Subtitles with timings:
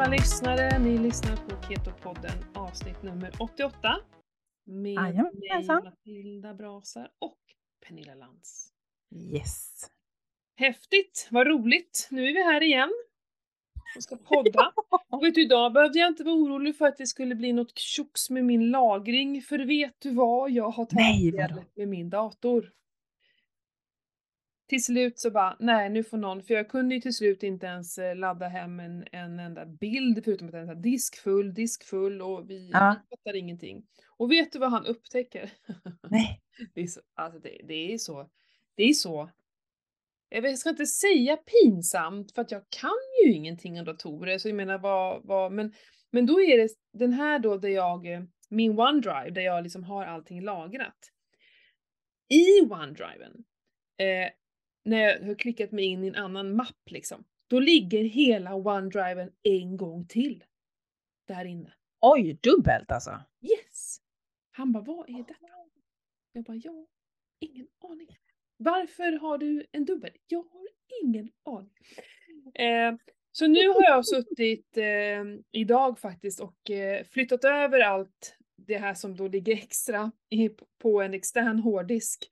[0.00, 0.78] alla lyssnare!
[0.78, 3.96] Ni lyssnar på Keto-podden avsnitt nummer 88.
[4.66, 5.82] Med Jajamensan.
[5.82, 7.38] mig Matilda Brasar och
[7.86, 8.68] Pernilla Lantz.
[9.14, 9.90] Yes.
[10.56, 11.28] Häftigt!
[11.30, 12.08] Vad roligt!
[12.10, 12.90] Nu är vi här igen.
[13.96, 14.72] Och ska podda.
[15.10, 17.78] Och vet du, idag behövde jag inte vara orolig för att det skulle bli något
[17.78, 19.42] tjox med min lagring.
[19.42, 20.50] För vet du vad?
[20.50, 22.72] Jag har Nej, tagit hjälp med min dator.
[24.68, 27.66] Till slut så bara, nej nu får någon, för jag kunde ju till slut inte
[27.66, 32.50] ens eh, ladda hem en, en enda bild förutom att den var diskfull, diskfull och
[32.50, 32.96] vi, Ja.
[33.10, 33.86] fattar ingenting.
[34.16, 35.52] Och vet du vad han upptäcker?
[36.10, 36.42] Nej.
[36.74, 38.30] Det är så, alltså det, det är så,
[38.76, 39.30] det är så,
[40.28, 42.90] jag ska inte säga pinsamt för att jag kan
[43.24, 45.72] ju ingenting om datorer så jag menar vad, vad men,
[46.10, 49.84] men då är det den här då där jag, eh, min OneDrive där jag liksom
[49.84, 51.12] har allting lagrat.
[52.28, 53.32] I OneDriven,
[53.98, 54.30] eh,
[54.86, 59.32] när jag har klickat mig in i en annan mapp liksom, då ligger hela OneDriven
[59.42, 60.44] en gång till.
[61.28, 61.72] Där inne.
[62.00, 63.20] Oj, dubbelt alltså.
[63.40, 63.98] Yes!
[64.50, 65.34] Han bara, vad är detta?
[66.32, 66.86] Jag bara, ja,
[67.40, 68.08] ingen aning.
[68.56, 70.12] Varför har du en dubbel?
[70.26, 70.68] Jag har
[71.02, 71.72] ingen aning.
[72.54, 72.94] Eh,
[73.32, 78.94] så nu har jag suttit eh, idag faktiskt och eh, flyttat över allt det här
[78.94, 82.30] som då ligger extra i, på en extern hårddisk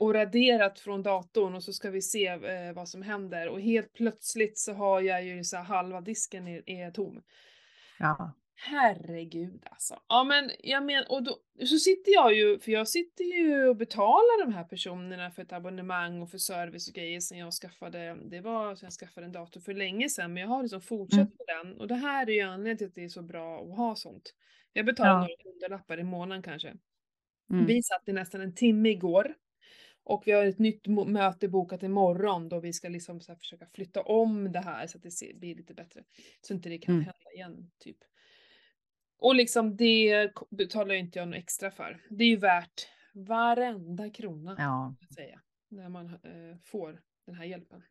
[0.00, 3.92] och raderat från datorn och så ska vi se eh, vad som händer och helt
[3.92, 7.22] plötsligt så har jag ju så här halva disken är, är tom.
[7.98, 8.34] Ja.
[8.60, 9.98] Herregud alltså.
[10.08, 13.76] Ja men jag men, och då, så sitter jag ju, för jag sitter ju och
[13.76, 18.16] betalar de här personerna för ett abonnemang och för service och grejer sen jag skaffade,
[18.30, 21.18] det var sen jag skaffade en dator för länge sedan men jag har liksom fortsatt
[21.18, 21.32] Mm.
[21.38, 23.76] med den och det här är ju anledningen till att det är så bra att
[23.76, 24.34] ha sånt.
[24.72, 25.18] Jag betalar Ja.
[25.20, 26.74] några hundralappar i månaden kanske.
[27.50, 27.66] Mm.
[27.66, 29.34] Vi satt i nästan en timme igår.
[30.08, 34.02] Och vi har ett nytt möte bokat imorgon då vi ska liksom så försöka flytta
[34.02, 36.04] om det här så att det blir lite bättre.
[36.40, 37.04] Så inte det kan Mm.
[37.04, 37.96] hända igen, typ.
[39.18, 42.00] Och liksom det betalar ju inte jag något extra för.
[42.10, 44.94] Det är ju värt varenda krona, Ja.
[45.00, 47.82] jag säga, när man eh, får den här hjälpen.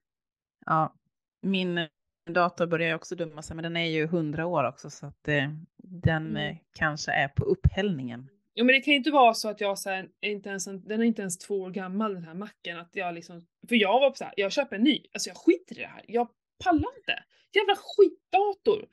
[0.66, 0.94] ja.
[1.42, 1.88] Min
[2.30, 5.52] dator börjar också dumma sig, men den är ju 100 år också så att eh,
[5.84, 6.38] den Mm.
[6.38, 8.30] eh, kanske är på upphällningen.
[8.60, 10.68] Jo men det kan ju inte vara så att jag så här, är inte ens
[10.68, 13.76] en, den är inte ens två år gammal den här macken, att jag liksom, för
[13.76, 16.28] jag var så här, jag köper en ny, alltså jag skiter i det här, jag
[16.64, 17.24] pallar inte.
[17.54, 18.88] Jävla skitdator!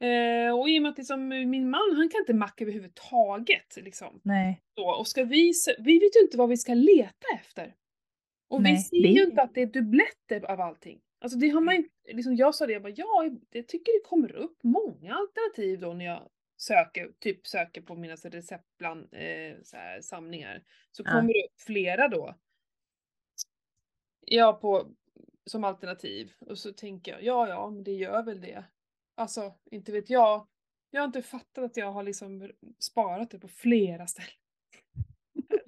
[0.00, 4.20] Eh, och i och med att liksom, min man, han kan inte Mac överhuvudtaget liksom.
[4.22, 4.60] Nej.
[4.78, 7.74] Så, och ska vi, vi vet ju inte vad vi ska leta efter.
[8.48, 11.00] Och vi Nej, ser det- ju inte att det är dubbletter av allting.
[11.20, 14.08] Alltså det har man inte, liksom jag sa det, jag bara, ja, jag tycker det
[14.08, 16.28] kommer upp många alternativ då när jag
[16.64, 20.64] söker, typ söker på mina så här receptbland, eh, så här, samlingar.
[20.92, 21.10] Så Ja.
[21.10, 22.34] kommer det upp flera då.
[24.20, 24.94] Ja, på,
[25.46, 26.32] som alternativ.
[26.40, 28.64] Och så tänker jag, ja, ja, men det gör väl det.
[29.14, 30.48] Alltså, inte vet jag.
[30.90, 34.30] Jag har inte fattat att jag har liksom sparat det på flera ställen.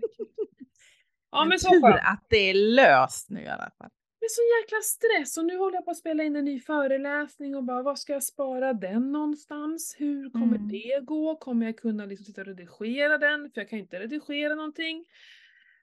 [1.31, 3.91] Ja men så tur att det är löst nu i alla fall.
[4.27, 6.61] Det är så jäkla stress och nu håller jag på att spela in en ny
[6.61, 9.97] föreläsning och bara var ska jag spara den någonstans?
[9.99, 10.69] Hur kommer Mm.
[10.69, 11.37] det gå?
[11.37, 13.51] Kommer jag kunna liksom sitta och redigera den?
[13.51, 15.05] För jag kan ju inte redigera någonting.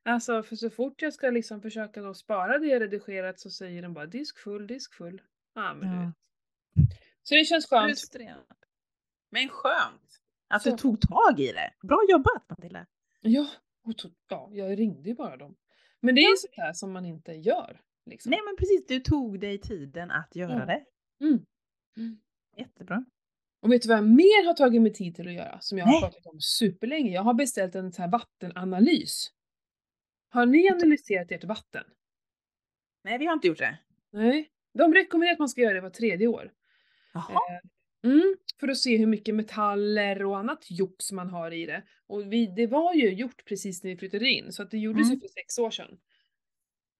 [0.03, 3.81] Alltså för så fort jag ska liksom försöka då spara det jag redigerat så säger
[3.81, 5.21] den bara disk full, disk full.
[5.55, 6.01] Ja men du Ja.
[6.05, 6.15] vet.
[7.23, 7.89] Så det känns skönt.
[7.89, 8.45] Frustrerande.
[9.29, 11.73] Men skönt att Så- du tog tag i det.
[11.87, 12.85] Bra jobbat Matilda.
[13.21, 13.47] Ja,
[13.83, 13.93] och
[14.29, 15.55] ja, jag ringde ju bara dem.
[15.99, 17.81] Men det är ju sånt här som man inte gör.
[18.05, 18.29] Liksom.
[18.29, 20.65] Nej men precis, du tog dig tiden att göra Ja.
[20.65, 20.85] det.
[21.25, 21.45] Mm.
[21.97, 22.17] Mm.
[22.57, 23.05] Jättebra.
[23.61, 25.59] Och vet du vad jag mer har tagit mig tid till att göra?
[25.61, 26.01] Som jag har Nej.
[26.01, 27.11] pratat om superlänge.
[27.11, 29.31] Jag har beställt en sån här vattenanalys.
[30.29, 31.83] Har ni analyserat ert vatten?
[33.03, 33.77] Nej vi har inte gjort det.
[34.11, 34.49] Nej.
[34.73, 36.51] De rekommenderar att man ska göra det var tredje år.
[37.13, 37.39] Jaha.
[38.03, 41.83] Mm, för att se hur mycket metaller och annat jox man har i det.
[42.07, 45.07] Och vi, det var ju gjort precis när vi flyttade in, så att det gjordes
[45.07, 45.19] ju Mm.
[45.19, 45.97] för sex år sedan.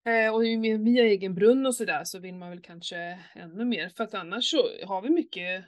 [0.06, 3.90] Eh, och med, via egen brunn och sådär så vill man väl kanske ännu mer,
[3.90, 5.66] för att annars så har vi mycket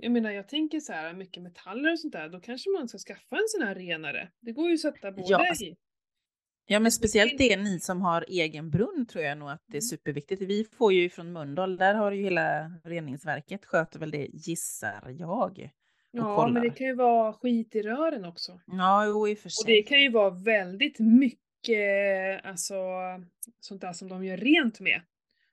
[0.00, 2.98] jag menar jag tänker så här, mycket metaller och sånt där, då kanske man ska
[2.98, 4.28] skaffa en sån här renare.
[4.40, 5.76] Det går ju att sätta både Ja, alltså, i.
[6.66, 9.80] Ja men speciellt det ni som har egen brunn tror jag nog att det är
[9.80, 9.88] Mm.
[9.88, 10.42] superviktigt.
[10.42, 15.70] Vi får ju från Mölndal, där har ju hela reningsverket sköter väl det gissar jag.
[16.10, 16.50] Ja, kollar.
[16.52, 18.60] men det kan ju vara skit i rören också.
[18.66, 19.62] Ja, jo i och för sig.
[19.62, 21.40] Och det kan ju vara väldigt mycket,
[22.42, 22.74] alltså
[23.60, 25.00] sånt där som de gör rent med.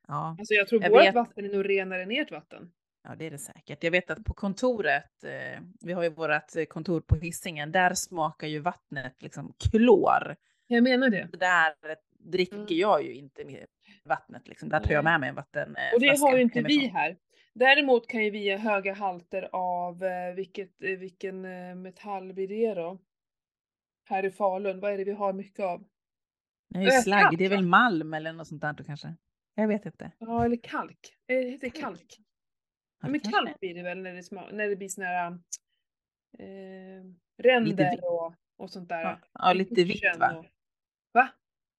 [0.08, 1.16] Ja, Alltså jag tror Jag vårt vet.
[1.16, 2.72] vatten är nog renare än ert vatten.
[3.04, 3.84] ja, det är det säkert.
[3.84, 8.48] Jag vet att på kontoret, eh, vi har ju vårt kontor på Hisingen, där smakar
[8.48, 10.36] ju vattnet liksom klor.
[10.68, 11.28] Jag menar det.
[11.32, 11.74] Så Där
[12.20, 12.68] dricker Mm.
[12.70, 13.66] jag ju inte med
[14.04, 14.70] vattnet liksom.
[14.70, 15.96] Där tar jag med mig en vattenflaska.
[15.96, 17.18] Och det har ju inte vi här.
[17.54, 22.48] Däremot kan ju vi ge höga halter av, eh, vilket, eh, vilken eh, metall blir
[22.48, 23.00] det då?
[24.06, 25.84] Här i Falun, vad är det vi har mycket av?
[26.82, 29.16] Ju Äh, slagg, det är väl malm eller något sånt där kanske?
[29.56, 30.12] Jag vet inte.
[30.20, 31.16] Ja, eller kalk.
[31.28, 32.18] Eh, Det heter Kalk.
[33.02, 35.32] Ja, men kalk blir det väl när det, sma- när det blir såna här
[36.40, 37.04] eh,
[37.38, 39.02] ränder och, och sånt där.
[39.04, 40.34] Ja, ja, lite vitt va?
[40.36, 40.46] och-
[41.14, 41.30] Va?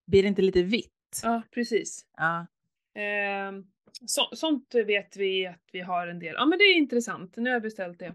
[0.06, 1.20] Blir det inte lite vitt?
[1.22, 2.06] Ja, precis.
[2.16, 2.46] Ja.
[2.94, 3.66] Ehm,
[4.06, 6.34] så, sånt vet vi att vi har en del.
[6.38, 8.06] Ja men det är intressant, nu har jag beställt det.
[8.06, 8.14] Eh,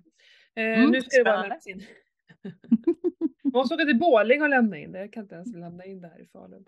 [0.80, 1.48] Mm, nu ska det bara spännande.
[1.50, 1.84] lämnas in.
[3.54, 6.02] Man måste åka till Borlänge och lämna in det, jag kan inte ens lämna in
[6.02, 6.66] det här i Falun.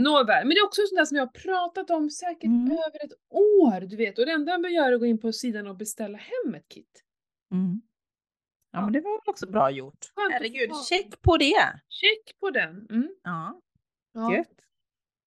[0.00, 2.70] Nåväl, men det är också sånt där som jag har pratat om säkert Mm.
[2.72, 4.18] över ett år, du vet.
[4.18, 6.54] Och det enda jag behöver göra är att gå in på sidan och beställa hem
[6.54, 7.04] ett kit.
[7.52, 7.82] Mm.
[8.72, 9.98] Ja, men det var väl också bra gjort.
[10.14, 11.80] Skönt Herregud, check på det!
[11.88, 12.86] Check på den.
[12.90, 13.14] Mm.
[13.22, 13.60] Ja,
[14.12, 14.36] Ja.
[14.36, 14.48] gött.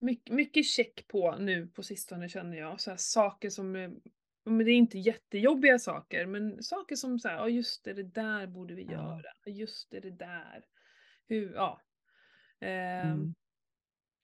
[0.02, 2.82] My- mycket check på nu på sistone känner jag.
[2.82, 3.90] Så här, saker som, eh,
[4.48, 8.04] men det är inte jättejobbiga saker, men saker som så här, ja just det, det
[8.04, 8.92] där borde vi Ja.
[8.92, 9.22] göra.
[9.46, 10.64] Ja, Just det, det där.
[11.28, 11.82] Hur, ja.
[12.62, 13.34] Ehm, Mm.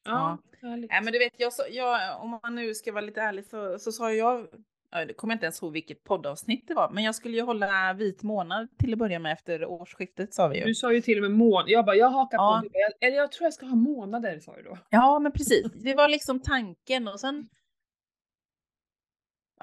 [0.06, 0.92] Ja, härligt.
[0.92, 3.92] Nej, men du vet, jag, jag, om man nu ska vara lite ärlig så, så
[3.92, 4.48] sa jag,
[4.92, 7.42] ja, det kommer jag inte ens ihåg vilket poddavsnitt det var, men jag skulle ju
[7.44, 10.66] hålla vit månad till att börja med efter årsskiftet sa vi ju.
[10.66, 11.70] Du sa ju till och med månad.
[11.70, 12.62] Jag bara, jag hakar Ja.
[12.64, 12.70] på.
[12.70, 14.78] Bara, jag- Eller jag tror jag ska ha månader, sa du då.
[14.90, 15.72] Ja, men precis.
[15.74, 17.50] Det var liksom tanken och sen.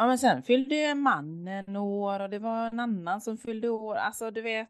[0.00, 3.94] Ja, men sen fyllde ju mannen år och det var en annan som fyllde år.
[3.94, 4.68] Alltså, du vet.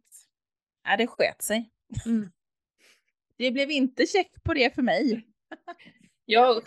[0.85, 1.71] Ja, det sket sig.
[2.06, 2.31] Mm.
[3.37, 5.27] Det blev inte check på det för mig.
[6.25, 6.65] Jag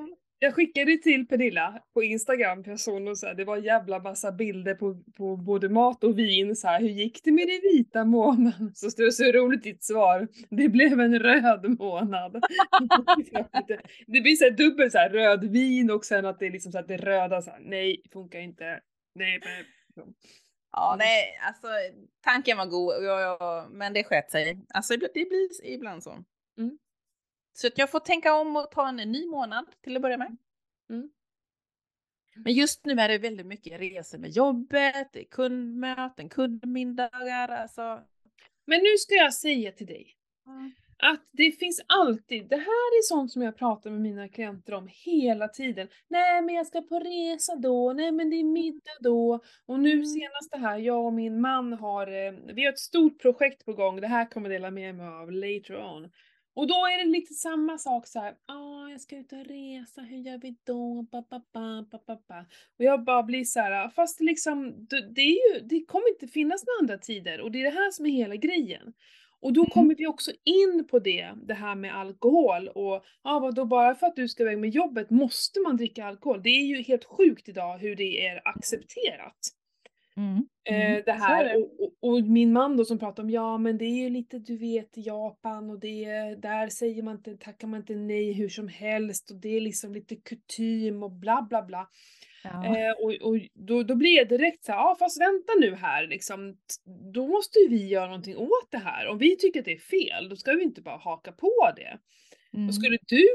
[0.00, 0.15] om.
[0.38, 4.32] Jag skickade till Pernilla på Instagram person och så här, det var en jävla massa
[4.32, 6.56] bilder på, på både mat och vin.
[6.56, 8.70] Så här, hur gick det med den vita månaden?
[8.74, 10.28] Så stod det så roligt ditt svar.
[10.50, 12.32] Det blev en röd månad.
[14.06, 16.72] det blir så här dubbelt så här röd vin och sen att det är liksom
[16.72, 18.80] så att det röda så här, nej, funkar inte.
[19.14, 19.64] Nej, nej.
[20.72, 21.66] Ja, nej, alltså
[22.20, 24.58] tanken var god, men det sket sig.
[24.74, 26.24] Alltså det blir ibland så.
[26.58, 26.78] Mm.
[27.56, 30.36] Så att jag får tänka om och ta en ny månad till att börja med.
[30.90, 31.10] Mm.
[32.36, 38.00] Men just nu är det väldigt mycket resor med jobbet, det är kundmöten, kundmiddagar, alltså.
[38.66, 40.16] Men nu ska jag säga till dig
[40.98, 44.88] att det finns alltid, det här är sånt som jag pratar med mina klienter om
[44.92, 45.88] hela tiden.
[46.08, 49.40] Nej men jag ska på resa då, nej men det är middag då.
[49.66, 50.06] Och nu Mm.
[50.06, 53.72] senast det här, jag och min man har, eh, vi har ett stort projekt på
[53.72, 56.10] gång, det här kommer jag dela med mig av later on.
[56.56, 58.34] Och då är det lite samma sak så här.
[58.46, 61.02] ah jag ska ut och resa, hur gör vi då?
[61.12, 62.40] Ba, ba, ba, ba, ba, ba.
[62.78, 66.28] Och jag bara blir så här, fast liksom, det, det är ju, det kommer inte
[66.28, 68.92] finnas några andra tider och det är det här som är hela grejen.
[69.40, 69.70] Och då Mm.
[69.70, 74.06] kommer vi också in på det, det här med alkohol och ja, vadå bara för
[74.06, 76.42] att du ska iväg med jobbet måste man dricka alkohol?
[76.42, 79.38] Det är ju helt sjukt idag hur det är accepterat.
[80.16, 80.46] Mm.
[80.64, 81.56] Eh, det här.
[81.56, 84.38] Och, och, och min man då som pratar om ja men det är ju lite
[84.38, 88.68] du vet Japan och det där säger man inte, tackar man inte nej hur som
[88.68, 91.88] helst och det är liksom lite kutym och bla bla bla.
[92.44, 92.76] Ja.
[92.76, 96.06] Eh, och och då, då blir jag direkt så här, ja fast vänta nu här
[96.06, 96.56] liksom,
[97.12, 99.06] då måste ju vi göra någonting åt det här.
[99.06, 101.98] Om vi tycker att det är fel, då ska vi inte bara haka på det.
[102.56, 102.68] Mm.
[102.68, 103.26] Och skulle du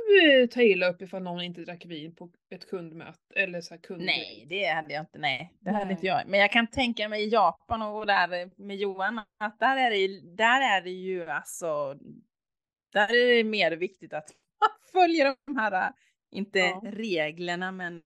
[0.42, 4.02] eh, ta illa upp ifall någon inte drack vin på ett kundmöte eller så kund...
[4.06, 5.20] Nej, det hade jag inte.
[5.20, 5.94] Nej, det hade Nej.
[5.94, 6.22] inte jag.
[6.28, 9.98] Men jag kan tänka mig i Japan och där med Johan att där är det,
[9.98, 11.98] ju- där är det ju alltså.
[12.94, 15.94] Där är det mer viktigt att man följer de här,
[16.32, 16.82] inte Ja.
[16.86, 18.02] reglerna, men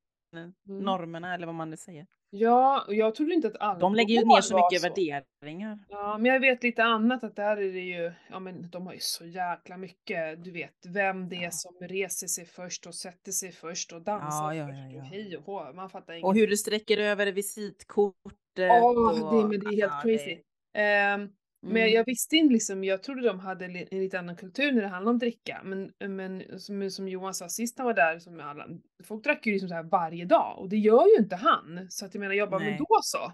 [0.68, 2.08] normerna eller vad man nu säger.
[2.38, 4.88] Ja, och jag trodde inte att alkohol De lägger ju ner så mycket så.
[4.90, 5.80] värderingar.
[5.90, 8.94] Ja, men jag vet lite annat att där är det ju, ja men de har
[8.94, 11.52] ju så jäkla mycket, du vet vem det är Ja.
[11.52, 15.02] som reser sig först och sätter sig först och dansar Ja, ja, först ja, ja.
[15.02, 16.26] och hej och hå, man fattar inget.
[16.26, 18.24] Och hur du sträcker över visitkortet.
[18.58, 20.38] Åh, det, och, men det är helt ja, crazy.
[20.74, 21.30] Ehm, Men
[21.66, 21.94] Mm.
[21.94, 25.14] jag visste inte liksom, jag trodde de hade en lite annan kultur när det handlade
[25.14, 25.62] om dricka.
[25.64, 28.68] Men, men som, som Johan sa sist han var där, som alla,
[29.04, 31.88] folk drack ju liksom så här varje dag och det gör ju inte han.
[31.90, 32.78] Så att jag menar, jag bara, men Nej.
[32.80, 33.32] då så.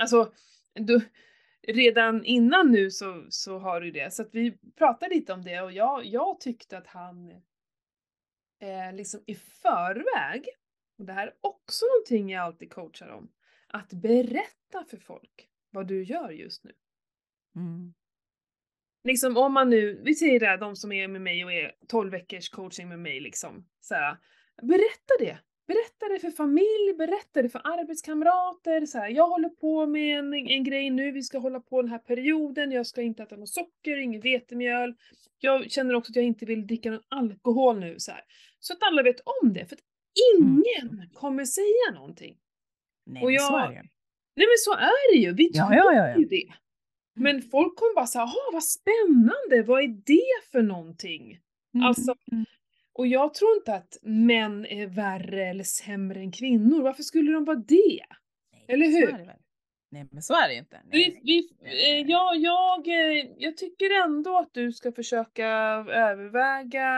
[0.00, 0.32] Alltså,
[0.74, 1.00] då,
[1.68, 4.12] redan innan nu så, så har du det.
[4.12, 7.30] Så att vi pratade lite om det och jag, jag tyckte att han
[8.60, 10.48] eh, liksom i förväg,
[10.98, 13.32] och det här är också någonting jag alltid coachar om,
[13.68, 16.72] att berätta för folk vad du gör just nu.
[17.56, 17.94] Mm.
[19.04, 22.10] Liksom om man nu, vi säger det, de som är med mig och är 12
[22.10, 23.66] veckors coaching med mig liksom.
[23.80, 24.16] Så här,
[24.62, 25.38] berätta det!
[25.66, 28.86] Berätta det för familj, berätta det för arbetskamrater.
[28.86, 31.90] Så här, jag håller på med en, en grej nu, vi ska hålla på den
[31.90, 34.94] här perioden, jag ska inte äta något socker, inget vetemjöl.
[35.38, 37.94] Jag känner också att jag inte vill dricka någon alkohol nu.
[37.98, 38.20] Så, här.
[38.58, 39.82] så att alla vet om det, för att
[40.34, 42.38] ingen kommer säga någonting.
[43.06, 43.82] Nej, Och jag- så är det.
[44.36, 46.18] Nej men så är det ju, vi Ja, tror ja, ja.
[46.18, 46.52] ju det.
[47.14, 51.38] Men folk kommer bara säga, jaha vad spännande, vad är det för någonting?
[51.74, 52.44] Mm, Alltså, mm.
[52.94, 57.44] Och jag tror inte att män är värre eller sämre än kvinnor, varför skulle de
[57.44, 58.04] vara det?
[58.52, 59.32] Nej, eller hur?
[59.90, 60.80] Nej, men så är det ju inte.
[60.90, 65.46] Vi, Nej, vi, eh, jag, jag, eh, jag tycker ändå att du ska försöka
[65.88, 66.88] överväga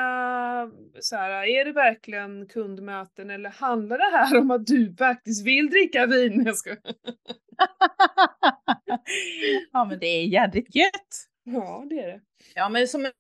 [1.01, 5.71] så här, är det verkligen kundmöten eller handlar det här om att du faktiskt vill
[5.71, 6.43] dricka vin?
[6.47, 6.71] Jag ska...
[9.73, 11.27] ja, men det är jädrigt gött.
[11.45, 12.21] Ja, det är det.
[12.55, 13.11] Ja, men som,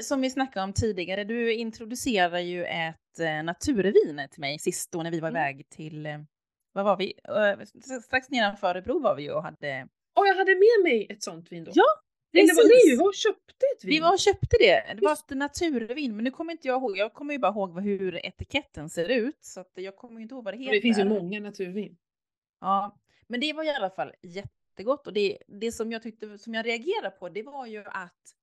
[0.00, 5.02] som vi snackade om tidigare, du introducerar ju ett eh, naturvin till mig sist då
[5.02, 5.40] när vi var Mm.
[5.42, 6.18] iväg till, eh,
[6.72, 7.12] vad var vi?
[7.28, 11.22] Eh, strax nedanför Örebro var vi ju och hade, Och jag hade med mig ett
[11.22, 11.70] sånt vin då.
[11.74, 11.84] Ja,
[12.34, 12.64] Eller precis.
[12.68, 13.90] nej, vi var och köpte ett vin.
[13.90, 14.94] vi var och köpte det.
[14.94, 16.96] Det var ett naturvin, men nu kommer inte jag ihåg.
[16.98, 20.34] Jag kommer ju bara ihåg hur etiketten ser ut, så att jag kommer ju inte
[20.34, 20.72] ihåg vad det heter.
[20.74, 21.96] det finns ju många naturvin.
[22.60, 22.96] Ja,
[23.28, 24.12] men det var i alla fall
[24.76, 28.34] jättegott och det, det som jag tyckte, som jag reagerade på, det var ju att,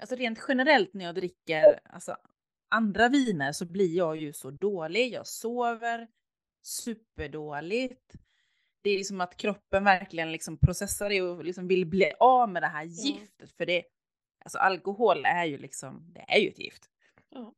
[0.00, 2.16] alltså rent generellt när jag dricker alltså,
[2.68, 5.12] andra viner så blir jag ju så dålig.
[5.12, 6.08] Jag sover
[6.62, 8.14] superdåligt.
[8.82, 12.62] Det är liksom att kroppen verkligen liksom processar det och liksom vill bli av med
[12.62, 13.52] det här giftet.
[13.56, 13.84] För det,
[14.44, 16.90] alltså alkohol är ju liksom, det är ju ett gift.
[17.30, 17.54] Ja.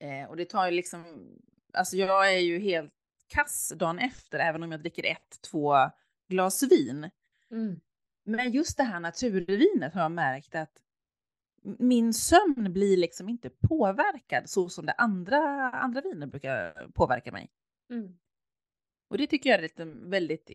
[0.00, 1.28] Eh, och det tar ju liksom,
[1.72, 2.92] alltså jag är ju helt
[3.28, 5.76] kass dagen efter, även om jag dricker ett, två
[6.28, 7.10] glas vin.
[7.50, 7.80] Mm.
[8.24, 10.82] Men just det här naturvinet har jag märkt att
[11.62, 17.50] min sömn blir liksom inte påverkad så som det andra, andra viner brukar påverka mig.
[17.90, 18.18] Mm.
[19.08, 20.50] Och det tycker jag är lite väldigt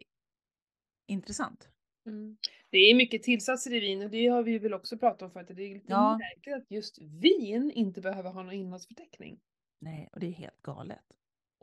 [1.07, 1.69] intressant.
[2.05, 2.37] Mm.
[2.69, 5.47] Det är mycket tillsatser i vin och det har vi väl också pratat om förut.
[5.55, 6.17] Det är lite Ja.
[6.17, 9.39] märkligt att just vin inte behöver ha någon innehållsförteckning.
[9.79, 11.05] Nej, och det är helt galet.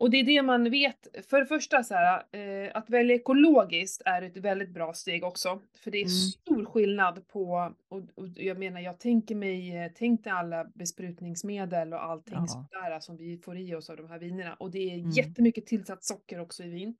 [0.02, 1.08] Och det är det man vet.
[1.30, 5.60] För det första så här, eh, att välja ekologiskt är ett väldigt bra steg också.
[5.84, 6.08] För det är Mm.
[6.08, 11.92] stor skillnad på, och, och jag menar jag tänker mig, eh, tänk dig alla besprutningsmedel
[11.92, 12.46] och allting Ja.
[12.46, 14.54] sånt där som vi får i oss av de här vinerna.
[14.54, 15.10] Och det är Mm.
[15.10, 16.96] jättemycket tillsatt socker också i vin.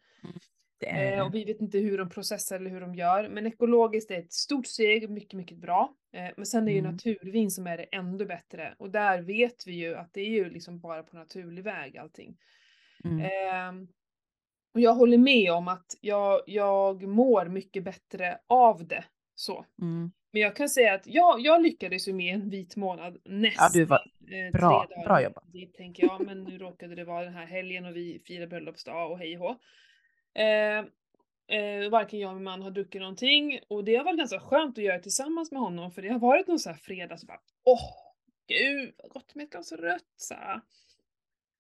[0.79, 3.29] Det är Eh, och vi vet inte hur de processar eller hur de gör.
[3.29, 5.95] Men ekologiskt är ett stort steg, mycket, mycket bra.
[6.13, 6.93] Eh, men sen är ju Mm.
[6.93, 8.75] naturvin som är det ännu bättre.
[8.79, 12.37] Och där vet vi ju att det är ju liksom bara på naturlig väg allting.
[13.05, 13.21] Mm.
[13.21, 13.89] Ehm,
[14.75, 19.05] och jag håller med om att jag, jag mår mycket bättre av det.
[19.35, 19.67] Så.
[19.83, 20.13] Mm.
[20.33, 23.71] Men jag kan säga att jag, jag lyckades ju med en vit månad nästan.
[23.75, 25.53] Ja, du var eh, bra- dagar bra jobbat.
[25.53, 29.11] Dit tänker jag, men nu råkade det vara den här helgen och vi firar bröllopsdag
[29.11, 29.57] och hej och.
[30.41, 30.79] Eh,
[31.59, 34.79] eh, varken jag och min man har druckit någonting och det har varit ganska skönt
[34.79, 37.41] att göra tillsammans med honom för det har varit någon sån här fredag så bara
[37.65, 37.91] åh
[38.49, 40.35] gud vad gott med ett glas rött så.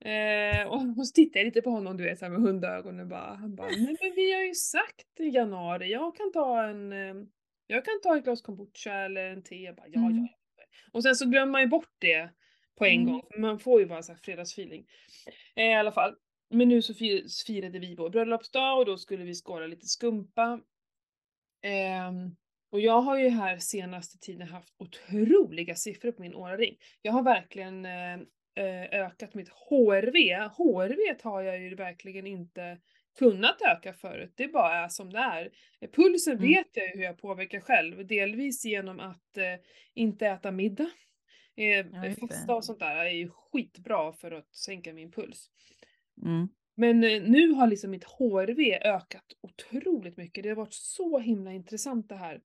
[0.04, 3.06] Eh, och, så tittar jag lite på honom du vet så här med hundögon och
[3.06, 6.92] bara, han bara nej men vi har ju sagt i januari, jag kan ta en
[6.92, 7.14] eh,
[7.66, 9.54] jag kan ta ett glas kombucha eller en te.
[9.56, 10.16] Jag bara, ja, Mm.
[10.16, 10.64] ja, ja.
[10.92, 12.30] Och sen så glömmer man ju bort det
[12.78, 13.12] på en Mm.
[13.12, 13.22] gång.
[13.38, 14.86] Man får ju bara så här fredagsfeeling.
[15.56, 16.14] Eh, I alla fall.
[16.50, 20.60] Men nu så fir- firade vi vår bröllopsdag och då skulle vi skåla lite skumpa.
[21.62, 22.36] Ehm,
[22.70, 26.76] och jag har ju här senaste tiden haft otroliga siffror på min åraring.
[27.02, 28.20] Jag har verkligen eh, eh,
[28.92, 30.34] ökat mitt HRV.
[30.56, 32.78] HRV har jag ju verkligen inte
[33.18, 34.32] kunnat öka förut.
[34.36, 35.50] Det bara är som det är.
[35.80, 36.48] Eh, Pulsen Mm.
[36.48, 38.06] vet jag ju hur jag påverkar själv.
[38.06, 39.54] Delvis genom att eh,
[39.94, 40.90] inte äta middag.
[41.56, 41.86] Eh,
[42.20, 45.50] fasta och sånt där är ju skitbra för att sänka min puls.
[46.22, 46.48] Mm.
[46.74, 50.42] Men eh, nu har liksom mitt HRV ökat otroligt mycket.
[50.42, 52.40] Det har varit så himla intressant det här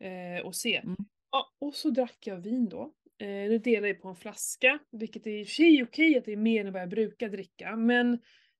[0.00, 0.76] eh, att se.
[0.76, 0.96] Mm.
[1.30, 2.92] Ja, och så drack jag vin då.
[3.20, 6.24] Eh, nu delar jag på en flaska, vilket är i och för sig okej att
[6.24, 8.12] det är mer än vad jag brukar dricka, men,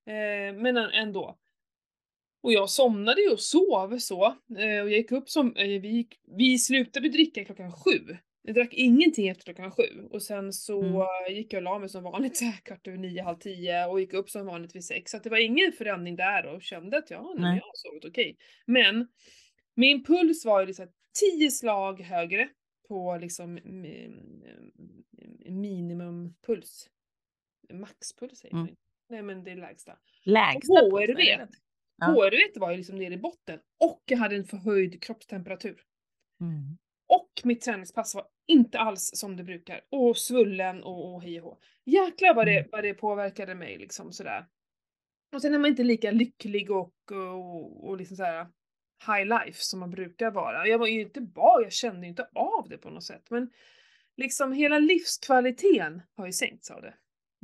[0.07, 1.39] eh, men än- ändå.
[2.43, 4.25] Och jag somnade ju och sov så.
[4.27, 8.17] Eh, och jag gick upp som, eh, vi, gick, vi slutade dricka klockan sju.
[8.43, 10.03] Jag drack ingenting efter klockan sju.
[10.11, 11.37] Och sen så Mm.
[11.37, 14.01] gick jag och la mig som vanligt så här kvart över nio, halv tio och
[14.01, 15.11] gick upp som vanligt vid sex.
[15.11, 17.57] Så att det var ingen förändring där och kände att ja, men Nej.
[17.59, 18.37] jag har sovit okej.
[18.67, 19.09] Men
[19.77, 20.87] min puls var ju liksom
[21.21, 22.49] tio slag högre
[22.89, 24.13] på liksom mm,
[25.47, 26.91] minimumpuls.
[27.73, 28.77] Maxpuls säger man Mm.
[29.09, 29.99] Nej men det är lägsta.
[30.23, 31.15] Lägsta HRV.
[31.39, 31.51] puls?
[31.97, 32.07] Ja.
[32.07, 35.83] HRV var ju liksom nere i botten och jag hade en förhöjd kroppstemperatur.
[36.41, 36.79] Mm.
[37.09, 39.81] Och mitt träningspass var inte alls som det brukar.
[39.91, 41.59] Och svullen och, och hej och hå.
[41.85, 42.69] Jäklar vad det, Mm.
[42.73, 44.47] vad det påverkade mig liksom sådär.
[45.35, 48.47] Och sen är man inte lika lycklig och, och, och liksom såhär
[49.07, 50.67] high life som man brukar vara.
[50.67, 53.31] Jag var ju inte bara, jag kände ju inte av det på något sätt.
[53.31, 53.51] Men
[54.17, 56.95] liksom hela livskvaliteten har ju sänkts av det.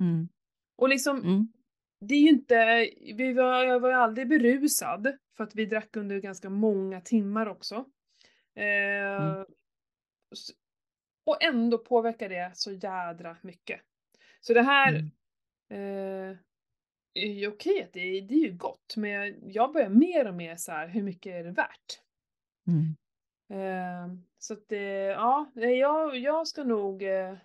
[0.00, 0.28] Mm.
[0.76, 1.52] Och liksom Mm.
[2.00, 5.96] det är ju inte, vi var, jag var ju aldrig berusad för att vi drack
[5.96, 7.74] under ganska många timmar också.
[8.56, 8.64] Eh,
[9.22, 9.44] Mm.
[11.26, 13.80] Och ändå påverkar det så jädra mycket.
[14.40, 15.10] Så det här
[15.70, 16.30] Mm.
[16.30, 16.36] eh,
[17.48, 20.88] okej, det, är- det är ju gott, men jag- börjar mer och mer så här,
[20.88, 22.00] hur mycket är det värt?
[22.66, 22.96] Mm.
[23.52, 27.36] Eh, så att det, ja, jag, jag ska nog eh,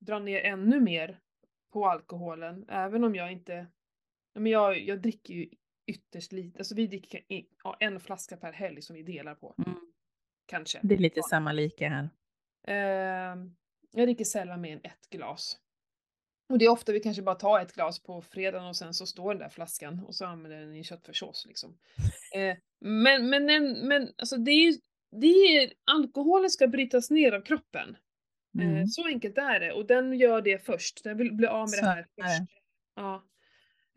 [0.00, 1.20] dra ner ännu mer
[1.72, 3.66] på alkoholen, även om jag inte,
[4.32, 5.48] ja, men jag, jag dricker ju
[5.86, 7.22] ytterst lite, alltså vi dricker
[7.64, 9.78] ja, en flaska per helg som vi delar på, Mm.
[10.46, 10.80] kanske.
[10.82, 12.08] Det är lite samma lika här.
[12.66, 13.36] Eh,
[13.92, 15.60] jag dricker sällan mer än ett glas.
[16.50, 19.06] Och det är ofta vi kanske bara tar ett glas på fredagen och sen så
[19.06, 21.78] står den där flaskan och så använder den i köttfärssås liksom.
[22.34, 24.78] Eh, men, men, men, men alltså det är ju,
[25.20, 27.96] det är, alkoholen ska brytas ner av kroppen.
[28.60, 28.86] Eh, Mm.
[28.86, 31.04] så enkelt är det och den gör det först.
[31.04, 32.52] Den vill bli av med Så det här först.
[32.96, 33.24] Ja.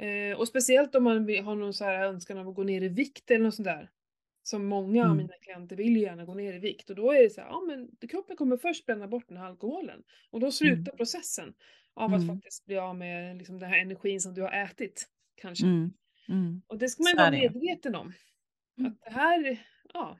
[0.05, 2.87] Eh, och speciellt om man har någon så här önskan av att gå ner i
[2.89, 3.89] vikt eller något sånt där.
[4.43, 5.17] Som många av Mm.
[5.17, 7.61] mina klienter vill gärna gå ner i vikt och då är det så här, ja
[7.67, 10.03] men kroppen kommer först bränna bort den här alkoholen.
[10.31, 10.97] Och då slutar Mm.
[10.97, 11.53] processen
[11.95, 12.35] av att Mm.
[12.35, 15.07] faktiskt bli av med liksom, den här energin som du har ätit.
[15.35, 15.65] Kanske.
[15.65, 15.93] Mm.
[16.29, 16.61] Mm.
[16.67, 18.13] Och det ska man ju vara medveten om.
[18.87, 20.19] Att det här, ja.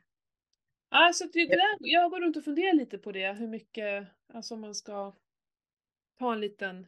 [0.89, 4.75] Alltså det där, jag går runt och funderar lite på det, hur mycket, alltså man
[4.75, 5.13] ska
[6.19, 6.87] ta en liten,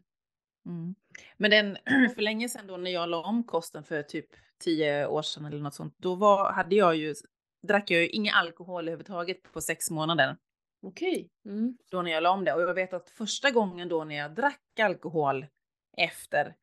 [0.65, 0.95] Mm.
[1.37, 1.77] Men den,
[2.15, 4.25] för länge sedan då när jag la om kosten för typ
[4.59, 7.15] tio år sedan eller något sånt, då var, hade jag ju,
[7.67, 10.37] drack jag ju ingen alkohol överhuvudtaget på sex månader.
[10.87, 11.29] Okej.
[11.45, 11.77] Mm.
[11.91, 12.53] Då när jag la om det.
[12.53, 15.45] Och jag vet att första gången då när jag drack alkohol
[15.97, 16.55] efter,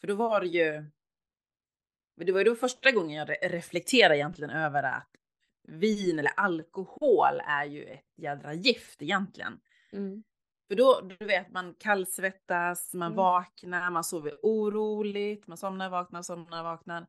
[0.00, 0.84] för då var det ju,
[2.16, 5.08] det var ju då första gången jag re- reflekterade egentligen över att
[5.68, 9.60] vin eller alkohol är ju ett jädra gift egentligen.
[9.92, 10.22] Mm.
[10.68, 13.16] För då, du vet, man kallsvettas, man Mm.
[13.16, 17.06] vaknar, man sover oroligt, man somnar, vaknar, somnar, vaknar.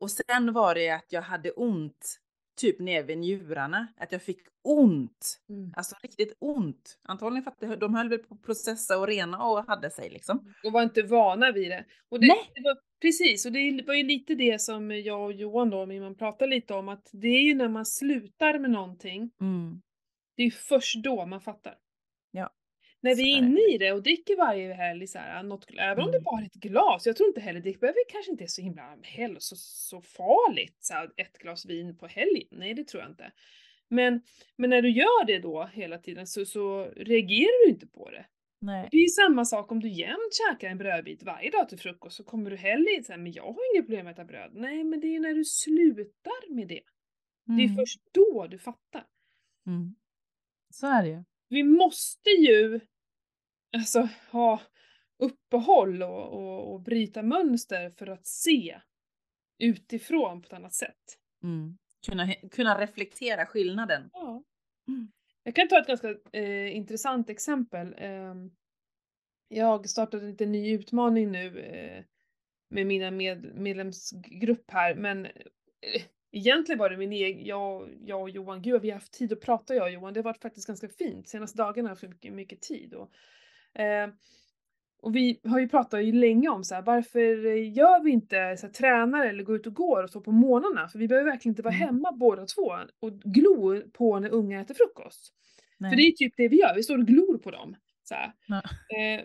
[0.00, 2.20] Och sen var det att jag hade ont,
[2.56, 5.72] typ ner vid njurarna, att jag fick ont, Mm.
[5.76, 6.98] alltså riktigt ont.
[7.02, 10.54] Antagligen för att de höll väl på att processa och rena och hade sig liksom.
[10.64, 11.84] Och var inte vana vid det.
[12.08, 12.50] Och det, Nej.
[12.54, 16.02] det var, precis, och det var ju lite det som jag och Johan då, min
[16.02, 19.80] man pratade lite om, att det är ju när man slutar med någonting, Mm.
[20.36, 21.74] det är först då man fattar.
[23.00, 26.10] När vi är inne i det och dricker varje helg så här, något, även om
[26.10, 26.24] det Mm.
[26.24, 28.96] bara är ett glas, jag tror inte heller det behöver kanske inte är så himla
[29.02, 33.32] hälso, så farligt, så här, ett glas vin på helgen, nej det tror jag inte.
[33.88, 34.22] Men,
[34.56, 38.26] men när du gör det då hela tiden så, så reagerar du inte på det.
[38.60, 38.88] Nej.
[38.90, 42.16] Det är ju samma sak om du jämt käkar en brödbit varje dag till frukost
[42.16, 44.50] så kommer du heller inte säga men jag har inga problem med att äta bröd.
[44.54, 46.82] Nej men det är när du slutar med det.
[47.44, 47.76] Det är Mm.
[47.76, 49.04] först då du fattar.
[49.66, 49.94] Mm.
[50.70, 51.24] Så är det ju.
[51.48, 52.80] Vi måste ju
[53.76, 54.60] alltså ha
[55.18, 58.80] uppehåll och, och, och bryta mönster för att se
[59.58, 61.18] utifrån på ett annat sätt.
[61.42, 61.78] Mm.
[62.06, 64.10] Kunna, kunna reflektera skillnaden.
[64.12, 64.44] Ja.
[64.88, 65.12] Mm.
[65.42, 67.94] Jag kan ta ett ganska eh, intressant exempel.
[67.98, 68.50] Ehm,
[69.48, 72.04] jag har startat en liten ny utmaning nu eh,
[72.68, 76.02] med mina med, medlemsgrupp här, men eh,
[76.36, 79.40] egentligen var det min egen, jag, jag och Johan, gud vi har haft tid att
[79.40, 81.28] prata jag och Johan, det har varit faktiskt ganska fint.
[81.28, 82.94] Senaste dagarna har jag haft mycket, mycket tid.
[82.94, 84.10] Och, eh,
[85.02, 87.20] och vi har ju pratat ju länge om så här, varför
[87.54, 90.88] gör vi inte så här, tränar eller går ut och går och så på morgnarna?
[90.88, 91.86] För vi behöver verkligen inte vara Mm.
[91.86, 95.32] hemma båda två och glo på när unga äter frukost.
[95.78, 95.90] Nej.
[95.90, 97.76] För det är typ det vi gör, vi står och glor på dem.
[98.04, 98.14] Så.
[98.14, 99.24] Eh,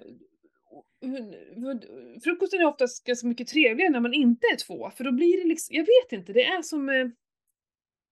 [2.23, 5.47] frukosten är oftast ganska mycket trevligare när man inte är två, för då blir det
[5.47, 6.89] liksom, jag vet inte, det är som...
[6.89, 7.07] Eh,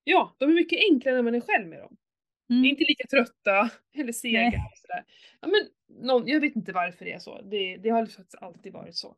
[0.04, 1.98] ja, de är mycket enklare när man är själv med dem.
[2.50, 2.66] Mm.
[2.66, 5.04] Inte lika trötta eller sega och sådär.
[5.42, 5.62] Ja, men,
[6.06, 9.18] någon, jag vet inte varför det är så, det, det har faktiskt alltid varit så.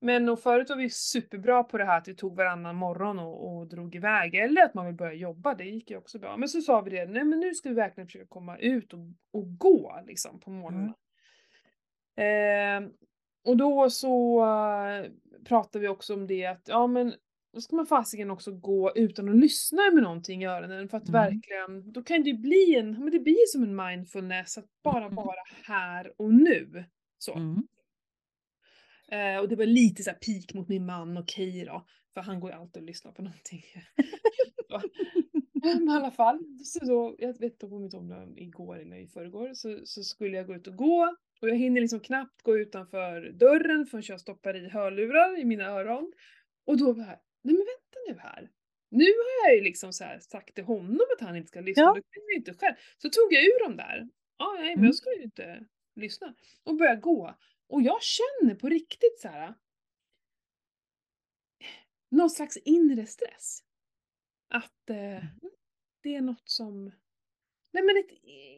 [0.00, 3.58] Men och förut var vi superbra på det här att vi tog varannan morgon och,
[3.58, 6.36] och drog iväg, eller att man vill börja jobba, det gick ju också bra.
[6.36, 9.00] Men så sa vi det, nej men nu ska vi verkligen försöka komma ut och,
[9.32, 10.94] och gå liksom på morgonen.
[12.22, 12.90] Eh,
[13.44, 15.10] och då så uh,
[15.44, 17.14] pratade vi också om det att, ja men
[17.52, 21.08] då ska man fasiken också gå utan att lyssna med någonting i öronen för att
[21.08, 21.22] Mm.
[21.22, 25.14] verkligen, då kan det bli en, men det blir som en mindfulness att bara Mm.
[25.14, 26.84] vara här och nu.
[27.18, 27.34] Så.
[27.34, 27.68] Mm.
[29.08, 31.86] Eh, och det var lite så här pik mot min man, okej då.
[32.14, 33.62] För han går ju alltid och lyssnar på någonting.
[35.62, 39.06] Men i alla fall, så då, jag vet inte om det var igår eller i
[39.08, 41.16] förrgår, så, så skulle jag gå ut och gå.
[41.40, 45.64] Och jag hinner liksom knappt gå utanför dörren förrän jag stoppar i hörlurar i mina
[45.64, 46.12] öron.
[46.66, 48.50] Och då var jag, nej men vänta nu här.
[48.90, 51.82] Nu har jag ju liksom så här sagt till honom att han inte ska lyssna,
[51.82, 51.88] Ja.
[51.88, 52.74] då kan jag ju inte själv.
[52.98, 54.08] Så tog jag ur dem där.
[54.38, 54.84] Ja, nej men Mm.
[54.84, 56.34] jag ska ju inte lyssna.
[56.64, 57.34] Och började gå.
[57.68, 59.54] Och jag känner på riktigt så här.
[62.10, 63.62] någon slags inre stress.
[64.48, 65.50] Att eh, Mm.
[66.02, 66.84] det är något som,
[67.72, 68.10] nej men ett,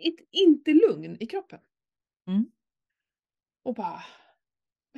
[0.07, 1.61] ett inte lugn i kroppen.
[2.27, 2.51] Mm.
[3.63, 4.03] Och bara,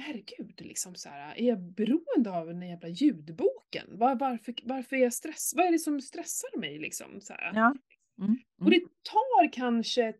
[0.00, 3.86] herregud liksom så här, är jag beroende av den jävla ljudboken?
[3.98, 5.52] Var, varför, varför är jag stress?
[5.56, 7.20] Vad är det som stressar mig liksom?
[7.20, 7.34] Så?
[7.38, 7.74] Ja.
[8.18, 8.36] Mm.
[8.60, 10.14] Och det tar kanske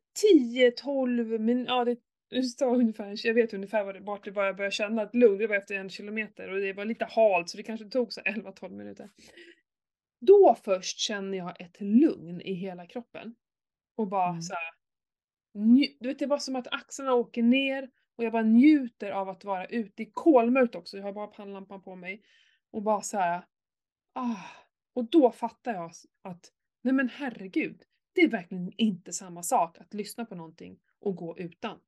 [0.83, 1.97] 10-12 minuter, ja det
[2.65, 5.47] ungefär, jag vet ungefär var det, vart det var jag började känna ett lugn, det
[5.47, 8.71] var efter en kilometer och det var lite halt så det kanske tog så 11-12
[8.71, 9.11] minuter.
[10.21, 13.35] Då först känner jag ett lugn i hela kroppen.
[13.97, 14.43] Och bara Mm.
[14.43, 14.73] så här,
[16.01, 19.45] du vet det var som att axlarna åker ner och jag bara njuter av att
[19.45, 22.23] vara ute i kolmörkt också, jag har bara pannlampan på mig.
[22.71, 23.45] Och bara så här,
[24.13, 24.37] ah.
[24.95, 29.95] Och då fattar jag att, nej men herregud, det är verkligen inte samma sak att
[29.95, 31.79] lyssna på någonting och gå utan.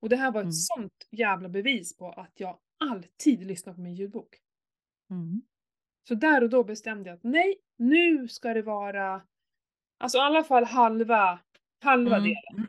[0.00, 0.52] Och det här var ett Mm.
[0.52, 4.36] sånt jävla bevis på att jag alltid lyssnar på min ljudbok.
[5.10, 5.42] Mm.
[6.08, 9.22] Så där och då bestämde jag att nej, nu ska det vara,
[9.98, 11.40] alltså i alla fall halva,
[11.80, 12.28] halva Mm.
[12.30, 12.66] delen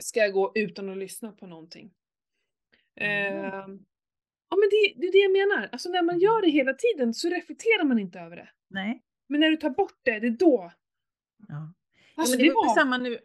[0.00, 1.94] ska jag gå utan att lyssna på någonting.
[2.96, 3.44] Mm.
[3.44, 3.84] Ehm,
[4.50, 7.14] ja men det, det är det jag menar, alltså när man gör det hela tiden
[7.14, 8.48] så reflekterar man inte över det.
[8.70, 9.02] Nej.
[9.28, 10.72] Men när du tar bort det, det är då.
[11.48, 11.72] Ja.
[12.16, 12.74] Alltså ja, det var ju var...
[12.74, 13.18] samma nu,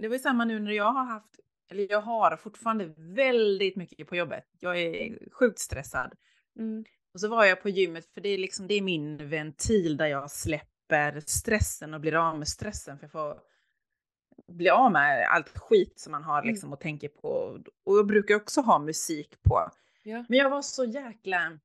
[0.00, 4.08] det var ju samma nu när jag har haft, eller jag har fortfarande väldigt mycket
[4.08, 4.44] på jobbet.
[4.60, 6.14] Jag är sjukt stressad.
[6.58, 6.84] Mm.
[7.14, 10.06] Och så var jag på gymmet för det är liksom, det är min ventil där
[10.06, 13.40] jag släpper stressen och blir av med stressen för jag får
[14.48, 16.52] bli av med allt skit som man har Mm.
[16.52, 17.28] liksom och tänker på.
[17.84, 19.70] Och jag brukar också ha musik på.
[20.02, 20.24] Ja.
[20.28, 21.58] Men jag var så jäkla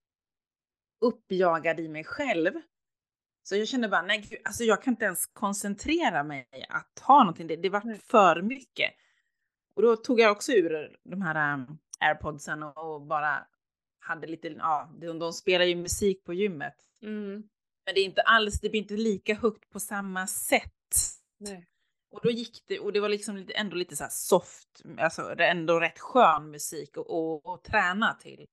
[1.02, 2.52] uppjagad i mig själv.
[3.44, 7.20] Så jag kände bara, nej gud, alltså jag kan inte ens koncentrera mig att ha
[7.20, 7.48] någonting.
[7.48, 8.00] Det, det var Nej.
[8.00, 8.92] för mycket.
[9.76, 13.48] Och då tog jag också ur de här um, airpodsen och, och bara
[14.00, 16.76] hade lite, ja, de, de spelar ju musik på gymmet.
[17.02, 17.44] Mm.
[17.86, 20.72] Men det är inte alls, det blir inte lika högt på samma sätt.
[21.40, 21.68] Nej.
[22.16, 25.36] Och då gick det, och det var liksom lite, ändå lite så här soft, alltså
[25.36, 28.48] det är ändå rätt skön musik och, och, och träna till.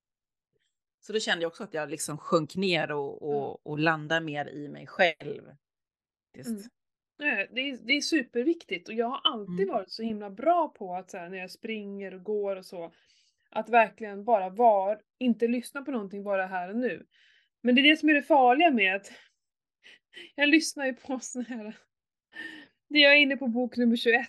[1.01, 4.49] Så då kände jag också att jag liksom sjönk ner och, och, och landade mer
[4.49, 5.43] i mig själv.
[6.35, 6.63] Mm.
[7.19, 9.75] Det, är, det är superviktigt och jag har alltid Mm.
[9.75, 12.93] varit så himla bra på att så här, när jag springer och går och så,
[13.51, 17.07] att verkligen bara vara, inte lyssna på någonting, vara här och nu.
[17.63, 19.13] Men det är det som är det farliga med att
[20.35, 21.77] jag lyssnar ju på sån här,
[22.99, 24.29] jag är inne på bok nummer 21.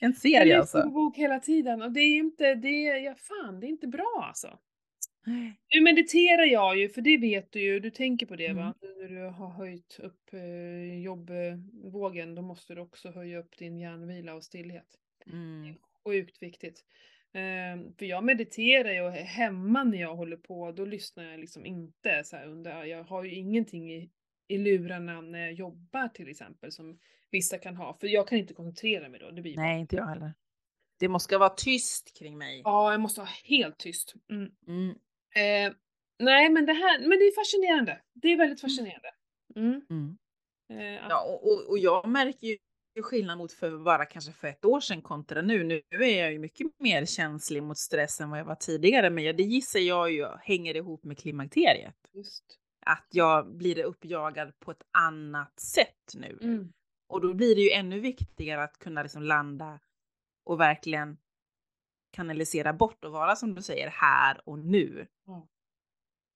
[0.00, 0.82] En Jag serie lyssnar alltså.
[0.82, 3.86] på bok hela tiden och det är inte, det är, ja fan, det är inte
[3.86, 4.58] bra alltså.
[5.74, 8.62] Nu mediterar jag ju, för det vet du ju, du tänker på det va?
[8.62, 8.74] Mm.
[8.80, 13.78] Nu när du har höjt upp eh, jobbvågen, då måste du också höja upp din
[13.78, 14.86] hjärnvila och stillhet.
[15.26, 15.74] Mm.
[16.04, 16.84] Sjukt viktigt.
[17.32, 22.24] Ehm, för jag mediterar ju hemma när jag håller på, då lyssnar jag liksom inte
[22.24, 24.10] så här under, jag har ju ingenting i,
[24.52, 26.98] i lurarna när jag jobbar till exempel som
[27.30, 30.06] vissa kan ha, för jag kan inte koncentrera mig då, det blir Nej, inte jag
[30.06, 30.34] heller.
[30.98, 32.60] Det måste vara tyst kring mig.
[32.64, 34.14] Ja, jag måste ha helt tyst.
[34.30, 34.50] Mm.
[34.66, 34.90] Mm.
[35.34, 35.74] Eh,
[36.18, 38.00] nej, men det här, men det är fascinerande.
[38.14, 39.08] Det är väldigt fascinerande.
[39.56, 39.82] Mm.
[39.90, 40.16] Mm.
[40.70, 42.58] Eh, att- Ja, och, och, jag märker ju
[43.02, 45.64] skillnad mot för bara kanske för ett år sedan kontra nu.
[45.64, 49.36] Nu är jag ju mycket mer känslig mot stress än vad jag var tidigare, men
[49.36, 51.94] det gissar jag ju hänger ihop med klimakteriet.
[52.12, 52.58] Just.
[52.86, 56.38] Att jag blir uppjagad på ett annat sätt nu.
[56.40, 56.72] Mm.
[57.06, 59.80] Och då blir det ju ännu viktigare att kunna liksom landa
[60.44, 61.18] och verkligen
[62.10, 65.06] kanalisera bort och vara som du säger här och nu.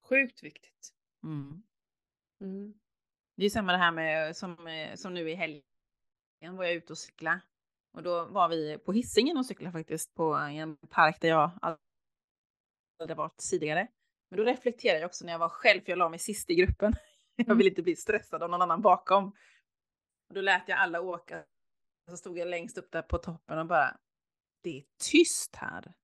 [0.09, 0.95] Sjukt viktigt.
[1.25, 1.63] Mm.
[2.41, 2.75] Mm.
[3.37, 4.57] Det är samma det här med som,
[4.95, 5.63] som nu i helgen
[6.41, 7.41] var jag ute och cykla.
[7.93, 11.51] Och då var vi på Hisingen och cykla faktiskt på en park där jag
[13.01, 13.89] aldrig varit tidigare.
[14.31, 16.55] Men då reflekterade jag också när jag var själv, för jag la mig sist i
[16.55, 16.93] gruppen.
[17.39, 17.59] Jag Mm.
[17.59, 19.27] vill inte bli stressad av någon annan bakom.
[20.29, 21.45] Och då lät jag alla åka.
[22.11, 23.97] Så stod jag längst upp där på toppen och bara,
[24.63, 25.95] det är tyst här.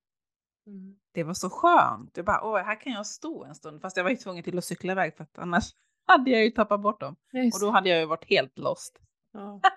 [0.66, 0.96] Mm.
[1.12, 2.16] Det var så skönt.
[2.16, 3.80] Jag bara, åh, här kan jag stå en stund.
[3.82, 5.64] Fast jag var ju tvungen till att cykla iväg för att annars
[6.06, 7.16] hade jag ju tappat bort dem.
[7.32, 7.54] Just.
[7.62, 9.00] Och då hade jag ju varit helt lost.
[9.32, 9.60] Ja.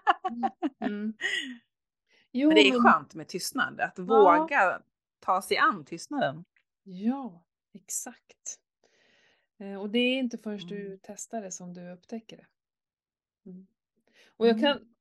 [0.79, 1.13] Mm.
[2.31, 4.03] Jo, Men det är skönt med tystnad, att Ja.
[4.03, 4.81] våga
[5.19, 6.45] ta sig an tystnaden.
[6.83, 7.44] Ja,
[7.75, 8.59] exakt.
[9.59, 10.99] Eh, och det är inte förrän du Mm.
[11.03, 12.45] testar det som du upptäcker det.
[13.49, 13.67] Mm.
[14.37, 14.61] Och jag Mm.
[14.61, 14.95] kan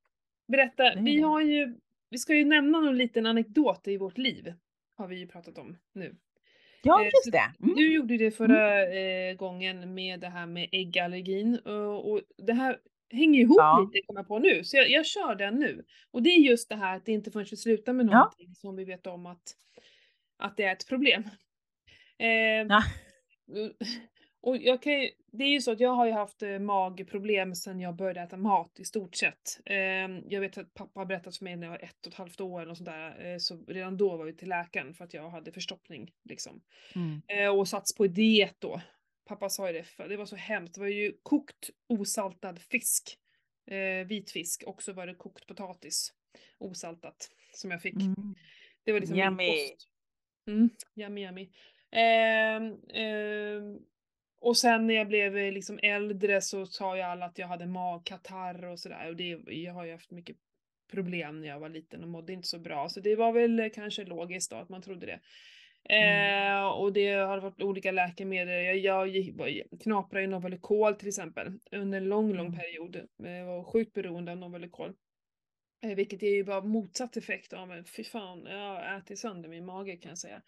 [0.49, 1.75] berätta, är vi har ju,
[2.11, 4.55] vi ska ju nämna någon liten anekdot i vårt liv.
[4.95, 6.17] Har vi ju pratat om nu.
[6.83, 7.53] Ja, Eh, just det.
[7.63, 7.75] Mm.
[7.77, 12.81] Du gjorde det förra eh, gången med det här med äggallergin och, och det här
[13.11, 13.91] hänger ihop Ja.
[13.93, 15.85] lite kommer jag på nu, så jag, jag kör den nu.
[16.11, 18.19] Och det är just det här att det inte förrän vi slutar med Ja.
[18.19, 19.57] någonting som vi vet om att,
[20.37, 21.23] att det är ett problem.
[22.19, 22.83] Eh, Ja.
[24.41, 24.93] Och jag kan
[25.33, 28.37] det är ju så att jag har ju haft eh, magproblem sedan jag började äta
[28.37, 29.61] mat i stort sett.
[29.67, 29.77] Eh,
[30.29, 32.41] jag vet att pappa har berättat för mig när jag var ett och ett halvt
[32.41, 35.53] år och sådär, eh, så redan då var vi till läkaren för att jag hade
[35.53, 36.63] förstoppning liksom.
[36.95, 37.23] Mm.
[37.29, 38.81] Eh, och satts på diet då.
[39.27, 40.75] Pappa sa ju det, för det var så hemskt.
[40.75, 43.19] Det var ju kokt osaltad fisk,
[44.07, 46.13] vit fisk, och så var det kokt potatis,
[46.59, 47.95] osaltat, som jag fick.
[47.95, 48.35] Mm.
[48.85, 49.51] Det var liksom min Yummy.
[49.51, 49.89] kost.
[50.47, 51.51] Mm, yummy yummy.
[51.95, 53.79] Ehm,
[54.41, 57.67] och sen när jag blev eh, liksom äldre så sa ju alla att jag hade
[57.67, 59.09] magkatarr och sådär.
[59.09, 60.37] Och det, jag har ju haft mycket
[60.93, 62.89] problem när jag var liten och mådde inte så bra.
[62.89, 65.21] Så det var väl eh, kanske logiskt då att man trodde det.
[65.89, 66.63] Mm.
[66.63, 68.85] Eh, och det har varit olika läkemedel.
[68.85, 72.59] Jag, jag knaprade i Novalucol till exempel under en lång, lång Mm.
[72.59, 72.97] period.
[73.25, 74.93] Eh, Jag var sjukt beroende av Novalucol.
[75.83, 79.49] Eh, vilket är ju bara motsatt effekt av men fy fan, jag har ätit sönder
[79.49, 80.43] min mage kan jag säga.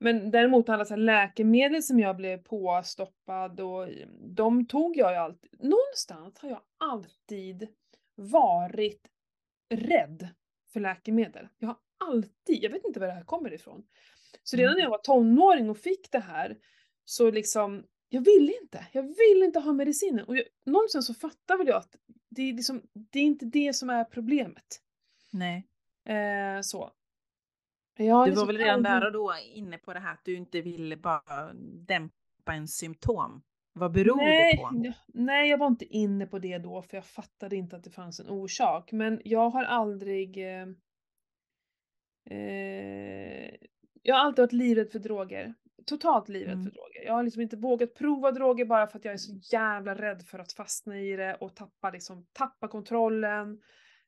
[0.00, 3.88] Men däremot alla så läkemedel som jag blev påstoppad och
[4.36, 5.50] de tog jag ju alltid.
[5.60, 7.68] Någonstans har jag alltid
[8.14, 9.08] varit
[9.68, 10.28] rädd
[10.72, 11.48] för läkemedel.
[11.58, 13.86] Jag har alltid, jag vet inte var det här kommer ifrån.
[14.42, 16.58] Så redan när jag var tonåring och fick det här
[17.04, 18.86] så liksom, jag ville inte.
[18.92, 20.24] Jag ville inte ha medicinen.
[20.24, 21.96] Och jag, någonstans så fattar väl jag att
[22.28, 24.80] det är, liksom, det är inte det som är problemet.
[25.30, 25.66] Nej.
[26.04, 26.90] Eh, så.
[27.98, 30.60] Har Du var väl redan där och då inne på det här att du inte
[30.60, 31.52] ville bara
[31.86, 33.42] dämpa en symptom.
[33.72, 34.70] Vad beror nej, det på?
[34.86, 37.90] jag- nej, jag var inte inne på det då för jag fattade inte att det
[37.90, 38.92] fanns en orsak.
[38.92, 40.38] Men jag har aldrig...
[40.38, 40.66] Eh,
[42.30, 43.50] eh,
[44.02, 45.54] jag har alltid varit livrädd för droger.
[45.86, 46.64] Totalt livrädd Mm.
[46.64, 47.04] för droger.
[47.06, 50.22] Jag har liksom inte vågat prova droger bara för att jag är så jävla rädd
[50.26, 53.60] för att fastna i det och tappa, liksom, tappa kontrollen.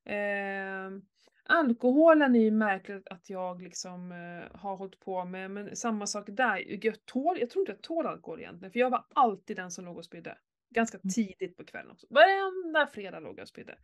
[0.04, 0.90] Eh,
[1.50, 6.24] alkoholen är ju märkligt att jag liksom eh, har hållit på med, men samma sak
[6.28, 6.84] där.
[6.84, 9.84] Jag, tål, jag tror inte jag tål alkohol egentligen, för jag var alltid den som
[9.84, 10.38] låg och spydde.
[10.74, 11.10] Ganska Mm.
[11.12, 12.06] tidigt på kvällen också.
[12.10, 13.78] Varenda fredag låg jag och spydde.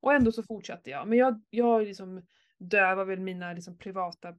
[0.00, 1.08] Och ändå så fortsatte jag.
[1.08, 2.22] Men jag, jag liksom
[2.58, 4.34] dövar väl mina liksom privata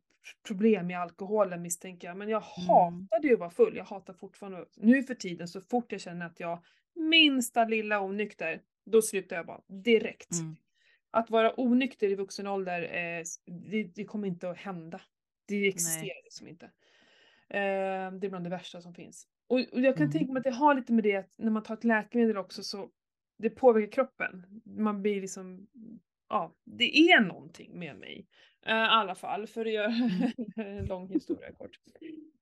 [0.48, 2.18] problem med alkoholen misstänker jag.
[2.18, 2.68] Men jag Mm.
[2.70, 3.78] hatade ju att vara full.
[3.78, 6.64] Jag hatar fortfarande Nu för tiden så fort jag känner att jag
[6.96, 10.32] minsta lilla onykter, då slutar jag bara direkt.
[10.32, 10.56] Mm.
[11.14, 13.24] Att vara onykter i vuxen ålder, eh,
[13.72, 15.02] det, det kommer inte att hända.
[15.48, 16.22] Det existerar Nej.
[16.24, 16.66] liksom inte.
[17.50, 19.28] Eh, det är bland det värsta som finns.
[19.48, 20.12] Och, och jag kan Mm.
[20.12, 22.64] tänka mig att det har lite med det att när man tar ett läkemedel också
[22.64, 22.90] så
[23.38, 24.62] det påverkar kroppen.
[24.66, 25.68] Man blir liksom,
[26.30, 28.28] ja, det är någonting med mig.
[28.66, 29.94] Eh, I alla fall, för att göra
[30.56, 31.80] en lång historia kort.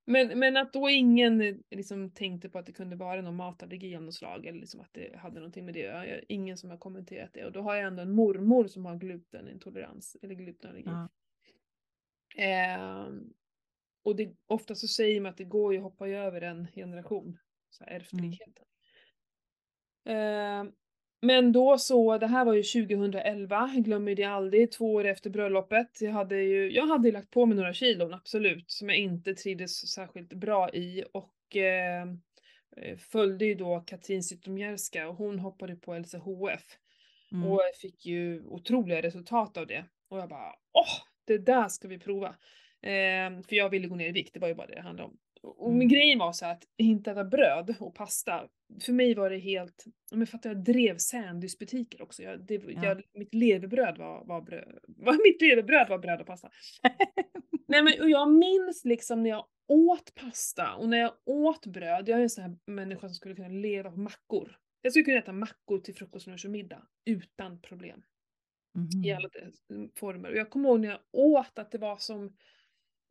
[0.06, 3.96] Men, men att då ingen eh, liksom tänkte på att det kunde vara någon matallergi
[3.96, 6.20] av något slag eller liksom att det hade någonting med det göra.
[6.28, 10.18] Ingen som har kommenterat det och då har jag ändå en mormor som har glutenintolerans
[10.22, 10.86] eller glutenallergi.
[10.86, 11.10] Ja.
[12.38, 13.34] Ehm,
[14.04, 17.38] och det, ofta så säger man att det går ju att hoppa över en generation,
[17.70, 18.66] så här ärftligheten.
[20.06, 20.72] Ehm,
[21.22, 25.30] men då så, det här var ju 2011, jag glömmer det aldrig, två år efter
[25.30, 26.02] bröllopet.
[26.02, 29.92] Jag hade ju, jag hade lagt på mig några kilon, absolut, som jag inte trivdes
[29.92, 32.04] särskilt bra i och eh,
[32.78, 36.78] eh, följde ju då Katrin Zytomierska och hon hoppade på LCHF.
[37.32, 37.48] Mm.
[37.48, 39.86] Och fick ju otroliga resultat av det.
[40.10, 42.36] Och jag bara åh, det där ska vi prova.
[42.82, 45.10] Ehm, för jag ville gå ner i vikt, det var ju bara det det handlade
[45.10, 45.18] om.
[45.44, 45.78] Och Mm.
[45.80, 48.48] min grej var så att inte äta bröd och pasta.
[48.82, 52.24] För mig var det helt, men för att jag drev sandwichbutiker också.
[52.24, 52.86] Jag, det, Ja.
[52.86, 56.50] jag, mitt levebröd var, var bröd, var, mitt levebröd var bröd och pasta.
[57.68, 62.10] Nej men och jag minns liksom när jag åt pasta och när jag åt bröd,
[62.10, 64.58] jag är en sån här människa som skulle kunna leva på mackor.
[64.82, 68.04] Jag skulle kunna äta mackor till frukost, lunch och middag utan problem
[68.76, 69.04] Mhm.
[69.06, 69.30] i alla
[70.00, 70.30] former.
[70.32, 72.36] Och jag kommer ihåg när jag åt att det var som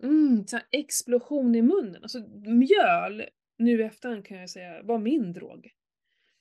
[0.02, 2.02] mm, så explosion i munnen.
[2.02, 3.24] Alltså mjöl,
[3.58, 5.70] nu efterhand kan jag säga, var min drog.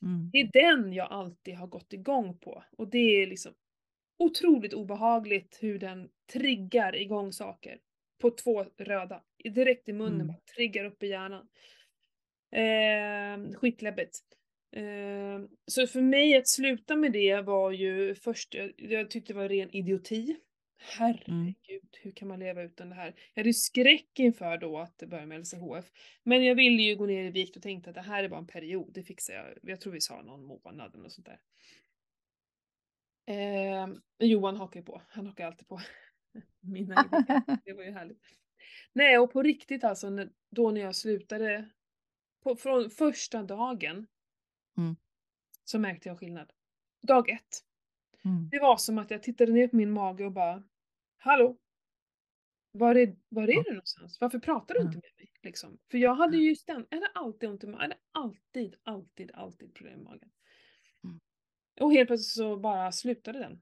[0.01, 0.29] Mm.
[0.31, 2.63] Det är den jag alltid har gått igång på.
[2.77, 3.53] Och det är liksom
[4.19, 7.79] otroligt obehagligt hur den triggar igång saker.
[8.21, 9.23] På två röda.
[9.43, 10.27] Direkt i munnen, Mm.
[10.27, 11.47] bara triggar upp i hjärnan.
[12.51, 14.19] Eh, skitläbbigt.
[14.75, 19.39] Eh, så för mig att sluta med det var ju först, jag, jag tyckte det
[19.39, 20.35] var ren idioti.
[20.81, 23.15] Herregud, hur kan man leva utan det här?
[23.33, 25.91] Jag hade ju skräck inför då att det började med LCHF.
[26.23, 28.39] Men jag ville ju gå ner i vikt och tänkte att det här är bara
[28.39, 29.45] en period, det fixar jag.
[29.61, 31.39] Jag tror vi sa någon månad eller något sånt där.
[33.25, 33.87] Eh,
[34.19, 35.81] Johan hakar ju på, han hakar alltid på.
[36.59, 36.95] Mina.
[37.65, 38.23] Det var ju härligt.
[38.93, 41.69] Nej, och på riktigt alltså, när, då när jag slutade,
[42.43, 44.07] på, från första dagen,
[44.77, 44.95] Mm.
[45.63, 46.53] så märkte jag skillnad.
[47.01, 47.63] Dag ett.
[48.25, 48.49] Mm.
[48.49, 50.63] Det var som att jag tittade ner på min mage och bara,
[51.19, 51.57] hallå?
[52.71, 53.63] var är, var är Ja.
[53.65, 54.21] du någonstans?
[54.21, 55.31] Varför pratar du inte med mig?
[55.43, 55.79] Liksom?
[55.91, 59.31] För jag hade ju stämt, jag hade alltid ont i magen, jag hade alltid, alltid,
[59.33, 60.31] alltid problem med magen.
[61.03, 61.19] Mm.
[61.81, 63.61] Och helt plötsligt så bara slutade den.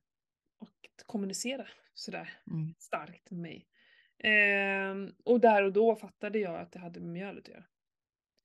[0.60, 2.74] Och kommunicera sådär Mm.
[2.78, 3.68] starkt med mig.
[4.20, 7.66] Ehm, och där och då fattade jag att det hade med mjölet att göra.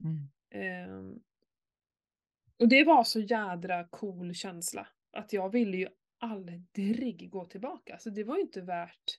[0.04, 0.28] Mm.
[0.50, 1.20] Ehm,
[2.58, 4.88] och det var så jädra cool känsla.
[5.12, 5.88] Att jag ville ju
[6.22, 7.98] aldrig gå tillbaka.
[7.98, 9.18] Så det var ju inte värt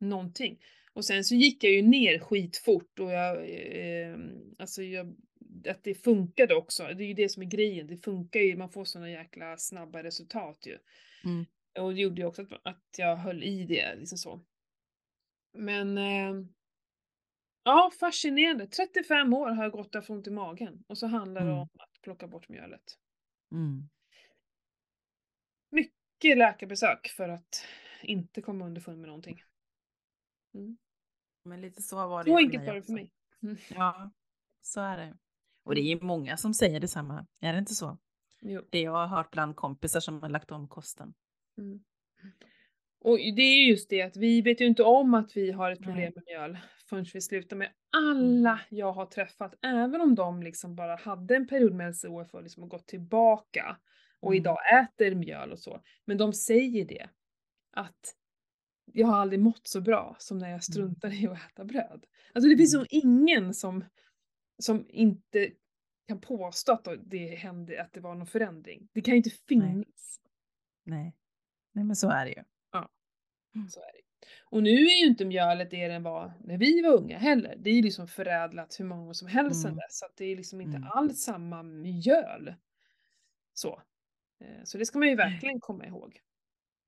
[0.00, 0.60] någonting.
[0.92, 4.16] Och sen så gick jag ju ner skitfort och jag, eh,
[4.58, 5.16] alltså jag,
[5.68, 6.82] att det funkade också.
[6.82, 7.86] Det är ju det som är grejen.
[7.86, 10.78] Det funkar ju, man får såna jäkla snabba resultat ju.
[11.24, 11.46] Mm.
[11.78, 14.40] Och det gjorde ju också att, att jag höll i det liksom så.
[15.58, 16.46] Men eh,
[17.64, 18.66] ja, fascinerande.
[18.66, 20.84] 35 år har jag gått haft ont i magen.
[20.86, 21.58] Och så handlar det Mm.
[21.60, 22.98] om att plocka bort mjölet.
[23.52, 23.88] Mm.
[26.20, 27.64] Mycket läkarbesök för att
[28.02, 29.42] inte komma underfund med någonting.
[30.54, 30.76] Mm.
[31.44, 33.12] Men lite så var det Så enkelt var det för mig.
[33.42, 33.56] Mm.
[33.68, 34.10] Ja,
[34.62, 35.16] så är det.
[35.62, 37.26] Och det är ju många som säger detsamma.
[37.40, 37.98] Är det inte så?
[38.40, 38.62] Jo.
[38.70, 41.14] Det jag har hört bland kompisar som har lagt om kosten.
[41.58, 41.84] Mm.
[43.00, 45.70] Och det är ju just det att vi vet ju inte om att vi har
[45.70, 50.42] ett problem med mjöl förrän vi slutar med alla jag har träffat, även om de
[50.42, 53.76] liksom bara hade en period med LCHF och liksom gått tillbaka
[54.20, 54.40] och Mm.
[54.42, 55.82] idag äter mjöl och så.
[56.04, 57.08] Men de säger det,
[57.72, 58.16] att
[58.92, 62.04] jag har aldrig mått så bra som när jag struntar i att äta bröd.
[62.34, 62.80] Alltså det finns Mm.
[62.80, 63.84] nog ingen som,
[64.58, 65.50] som inte
[66.08, 68.88] kan påstå att det hände, att det var någon förändring.
[68.92, 70.20] Det kan ju inte finnas.
[70.84, 71.16] Nej.
[71.72, 72.42] Nej, men så är det ju.
[73.70, 74.00] Så är det.
[74.44, 77.56] Och nu är ju inte mjölet det den var när vi var unga heller.
[77.58, 79.76] Det är ju liksom förädlat hur många som helst sedan Mm.
[79.78, 79.98] dess.
[79.98, 80.88] Så det är liksom inte Mm.
[80.90, 82.54] alls samma mjöl.
[83.54, 83.82] Så.
[84.40, 86.20] Eh, Så det ska man ju verkligen komma ihåg.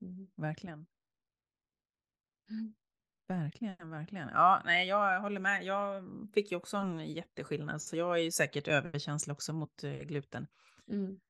[0.03, 0.31] Mm.
[0.37, 0.87] Verkligen.
[2.51, 2.75] Mm.
[3.27, 4.29] Verkligen, verkligen.
[4.29, 5.65] Ja, nej, jag håller med.
[5.65, 9.93] Jag fick ju också en jätteskillnad, så jag är ju säkert överkänslig också mot eh,
[9.93, 10.47] gluten.
[10.89, 11.21] Mm.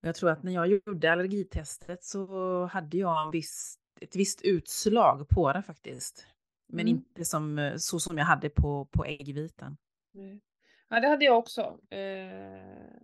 [0.00, 5.28] Jag tror att när jag gjorde allergitestet så hade jag en viss, ett visst utslag
[5.28, 6.26] på det faktiskt.
[6.66, 6.96] Men Mm.
[6.96, 9.76] inte som, eh, så som jag hade på, på äggvitan.
[10.88, 11.80] Ja, det hade jag också.
[11.90, 13.00] Eh,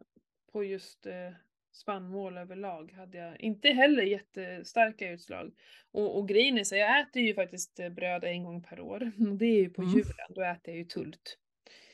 [0.52, 1.32] på just eh,
[1.74, 5.52] spannmål överlag hade jag inte heller jättestarka utslag.
[5.90, 9.12] Och, och grejen är så jag äter ju faktiskt eh, bröd en gång per år.
[9.30, 9.94] Och det är ju på Mm.
[9.94, 11.38] julen, då äter jag ju Tult.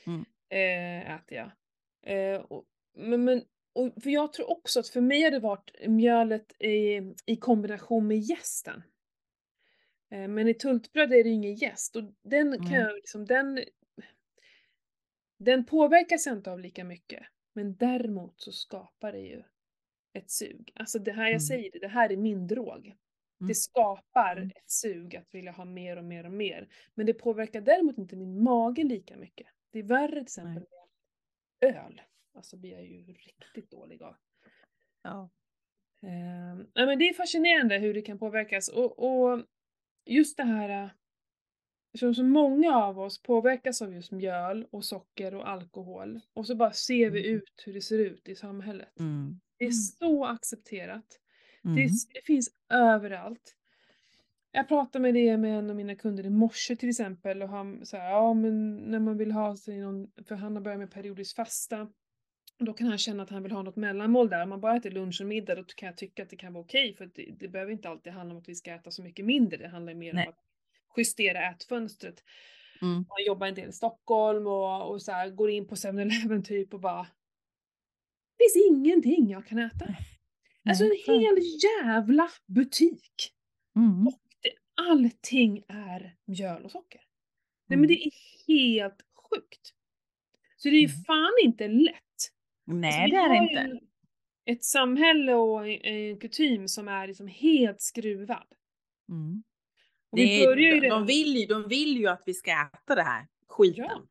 [0.05, 0.25] Mm.
[0.49, 1.51] Eh, äter jag.
[2.03, 5.71] Eh, och, men, men, och för jag tror också att för mig har det varit
[5.87, 8.83] mjölet i, i kombination med jästen.
[10.11, 12.79] Eh, men i tultbröd är det ju ingen jäst och den kan Nej.
[12.79, 13.63] jag liksom, den
[15.37, 17.23] den påverkas jag inte av lika mycket.
[17.53, 19.43] Men däremot så skapar det ju
[20.13, 20.71] ett sug.
[20.75, 21.39] Alltså det här jag Mm.
[21.39, 22.85] säger, det, här är min drog.
[22.85, 23.47] Mm.
[23.47, 24.49] Det skapar Mm.
[24.55, 26.67] ett sug att vilja ha mer och mer och mer.
[26.93, 29.47] Men det påverkar däremot inte min mage lika mycket.
[29.71, 30.63] Det är värre till exempel
[31.61, 32.01] med öl.
[32.33, 34.15] Alltså blir jag ju riktigt dålig av.
[35.01, 35.29] Ja.
[36.01, 38.67] Nej, men det är fascinerande hur det kan påverkas.
[38.69, 39.43] Och, och
[40.05, 40.89] just det här, eh,
[41.99, 46.19] som så många av oss påverkas av just mjöl och socker och alkohol.
[46.33, 47.37] Och så bara ser vi Mm.
[47.37, 48.99] ut hur det ser ut i samhället.
[48.99, 49.39] Mm.
[49.61, 49.73] Det är Mm.
[49.73, 51.19] så accepterat.
[51.63, 51.85] Det, Mm.
[51.85, 53.55] s- det finns överallt.
[54.51, 57.85] Jag pratade med det med en av mina kunder i morse till exempel och han
[57.85, 61.35] sa ja men när man vill ha sig någon, för han har börjat med periodisk
[61.35, 61.87] fasta.
[62.59, 64.43] Då kan han känna att han vill ha något mellanmål där.
[64.43, 66.63] Om man bara äter lunch och middag då kan jag tycka att det kan vara
[66.63, 69.25] okej för det, det behöver inte alltid handla om att vi ska äta så mycket
[69.25, 69.57] mindre.
[69.57, 70.27] Det handlar mer Nej.
[70.27, 70.39] om att
[70.97, 72.23] justera ätfönstret.
[72.81, 72.93] Mm.
[72.93, 76.73] Man jobbar en del i Stockholm och, och så här, går in på 7-Eleven typ
[76.73, 77.07] och bara Det
[78.41, 79.85] finns ingenting jag kan äta.
[80.69, 83.33] Alltså en hel jävla butik.
[83.75, 84.07] Mm.
[84.07, 84.51] Och det,
[84.89, 87.01] allting är mjöl och socker.
[87.67, 87.79] Nej Mm.
[87.81, 88.11] men det är
[88.47, 89.73] helt sjukt.
[90.57, 91.03] Så det är ju Mm.
[91.03, 91.95] fan inte lätt.
[92.65, 93.85] Nej, Alltså, det är det inte.
[94.45, 98.47] Ett samhälle och en, kutym som är liksom helt skruvad.
[99.09, 99.43] Mm.
[100.11, 103.27] Det vi de, de, vill ju, de vill ju att vi ska äta det här
[103.47, 103.85] skiten.
[103.85, 104.01] Ja,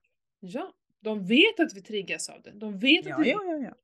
[0.40, 0.74] ja.
[1.00, 2.50] De vet att vi triggas av det.
[2.50, 3.74] De vet att ja, vi ja, ja, ja.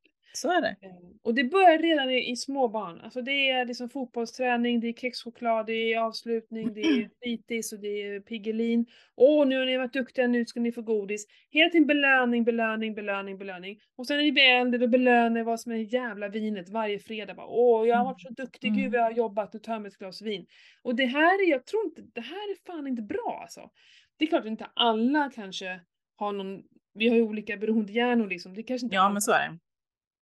[0.41, 0.75] Så är det.
[0.81, 0.91] Eh,
[1.23, 3.01] Och det börjar redan i, i små barn.
[3.01, 7.79] Alltså det är liksom fotbollsträning, det är kexchoklad, det är avslutning, det är fritids och
[7.79, 8.85] det är Piggelin.
[9.15, 11.25] Åh, nu har ni varit duktiga, nu ska ni få godis.
[11.49, 13.79] Hela tiden belöning, belöning, belöning, belöning.
[13.97, 17.33] Och sen när ni blir äldre då belönar vad som är jävla vinet varje fredag.
[17.33, 19.87] Bara, Åh, jag har varit så duktig, gud vad jag har jobbat, nu tar mig
[19.89, 20.45] ett glas vin.
[20.83, 23.69] Och det här är, jag tror inte, det här är fan inte bra alltså.
[24.17, 25.79] Det är klart att inte alla kanske
[26.15, 26.63] har någon,
[26.93, 28.53] vi har ju olika beroendehjärnor liksom.
[28.53, 29.57] Det kanske inte Ja, men så är det.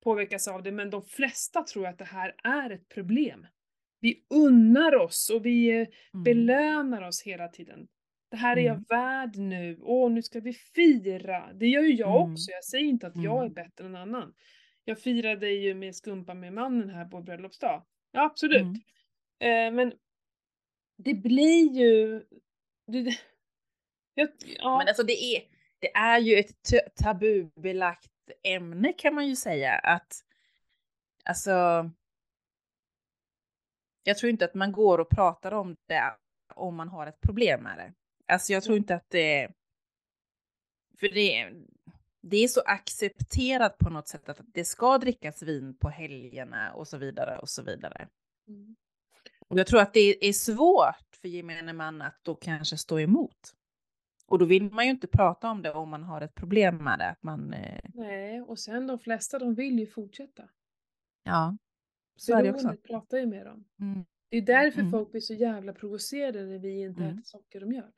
[0.05, 3.47] Påverkas av det, men de flesta tror att det här är ett problem.
[3.99, 6.23] Vi unnar oss och vi eh, Mm.
[6.23, 7.87] belönar oss hela tiden.
[8.31, 8.85] Det här är jag Mm.
[8.89, 9.79] värd nu.
[9.81, 11.53] Åh, nu ska vi fira.
[11.53, 12.33] Det gör ju jag Mm.
[12.33, 12.51] också.
[12.51, 13.53] Jag säger inte att jag är Mm.
[13.53, 14.33] bättre än annan.
[14.85, 17.85] Jag firade ju med skumpa med mannen här på bröllopsdag.
[18.11, 18.61] Ja, absolut.
[18.61, 18.75] Mm.
[19.39, 19.93] Eh, men
[20.97, 22.23] det blir ju...
[22.87, 23.17] Det,
[24.13, 25.41] jag, ja, Men alltså det är,
[25.79, 28.11] det är ju ett tabubelagt
[28.43, 30.23] ämne kan man ju säga att
[31.25, 31.51] alltså.
[34.03, 36.15] Jag tror inte att man går och pratar om det
[36.55, 37.93] om man har ett problem med det.
[38.33, 39.51] Alltså jag tror inte att det.
[40.99, 41.51] För det,
[42.21, 46.87] det är så accepterat på något sätt att det ska drickas vin på helgerna och
[46.87, 48.07] så vidare och så vidare.
[48.47, 48.75] Mm.
[49.47, 53.54] Och jag tror att det är svårt för gemene man att då kanske stå emot.
[54.27, 56.99] Och då vill man ju inte prata om det om man har ett problem med
[56.99, 57.09] det.
[57.09, 60.49] Att man, eh, Nej, och sen de flesta de vill ju fortsätta.
[61.23, 61.57] ja,
[62.15, 62.75] så är det också.
[62.83, 63.65] Pratar ju med dem.
[63.79, 64.05] Mm.
[64.29, 64.91] Det är därför Mm.
[64.91, 67.13] folk blir så jävla provocerade när vi inte Mm.
[67.13, 67.91] äter socker och mjöl.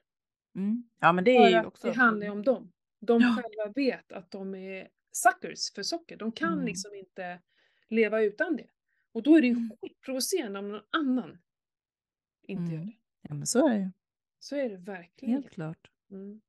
[0.55, 0.83] Mm.
[0.99, 1.87] Ja, men det är ju också.
[1.87, 2.71] det handlar ju om dem.
[2.99, 3.27] De Ja.
[3.41, 6.17] själva vet att de är suckers för socker.
[6.17, 6.65] De kan Mm.
[6.65, 7.39] liksom inte
[7.89, 8.67] leva utan det.
[9.11, 9.71] Och då är det ju Mm.
[9.81, 11.37] skitprovocerande om någon annan
[12.41, 12.85] inte gör Mm.
[12.85, 12.93] det.
[13.21, 13.89] Ja, men så är det ju.
[14.39, 15.33] Så är det verkligen.
[15.33, 15.91] Helt klart.
[16.11, 16.41] Mm.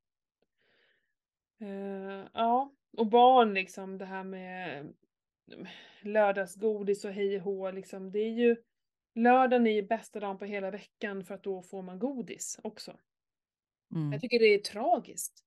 [1.60, 4.80] Eh, ja, och barn liksom det här med
[5.52, 5.66] mm,
[6.02, 8.10] lördagsgodis och hej och liksom.
[8.12, 8.56] Det är ju
[9.14, 12.98] lördagen är ju bästa dagen på hela veckan för att då får man godis också.
[13.94, 14.12] Mm.
[14.12, 15.44] Jag tycker det är tragiskt.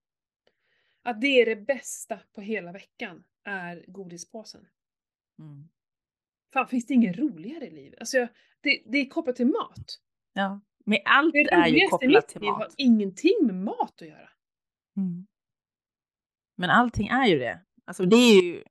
[1.03, 4.68] Att det är det bästa på hela veckan är godispåsen.
[5.39, 5.70] Mm.
[6.53, 7.99] Fan, finns det ingen roligare i livet?
[7.99, 8.30] Alltså, jag,
[8.62, 10.01] det, det är kopplat till mat.
[10.34, 12.73] Ja, men allt Det är ju kopplat till liv har mat.
[12.77, 14.29] ingenting med mat att göra.
[14.97, 15.27] Mm.
[16.57, 17.61] Men allting är ju det.
[17.86, 18.63] Alltså det är ju.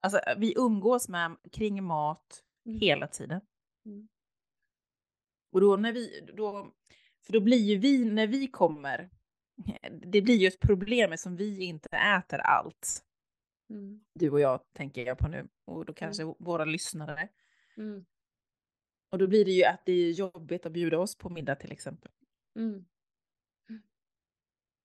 [0.00, 2.80] Alltså vi umgås med kring mat Mm.
[2.80, 3.40] hela tiden.
[3.86, 4.08] Mm.
[5.52, 6.72] Och då när vi, då,
[7.26, 9.10] för då blir ju vi, när vi kommer,
[10.02, 13.04] det blir ju ett problem som vi inte äter allt.
[13.70, 14.00] Mm.
[14.14, 17.28] Du och jag tänker jag på nu och då kanske våra lyssnare.
[19.10, 21.72] Och då blir det ju att det är jobbigt att bjuda oss på middag till
[21.72, 22.10] exempel.
[22.56, 22.84] Mm.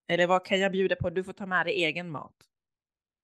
[0.08, 1.10] Eller vad kan jag bjuda på?
[1.10, 2.36] Du får ta med dig egen mat.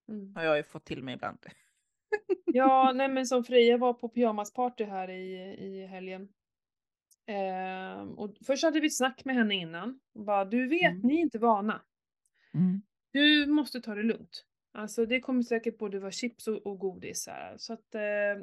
[0.09, 0.35] Mm.
[0.35, 1.37] Har jag ju fått till mig ibland.
[2.53, 6.29] Ja, nej men som Freja var på pyjamasparty här i, i helgen.
[7.25, 9.99] Ehm, och först hade vi ett snack med henne innan.
[10.13, 11.07] Och bara, du vet, Mm.
[11.07, 11.81] ni är inte vana.
[12.53, 12.81] Mm.
[13.11, 14.45] Du måste ta det lugnt.
[14.71, 17.57] Alltså det kommer säkert både vara chips och, och godis här.
[17.57, 18.01] Så att eh,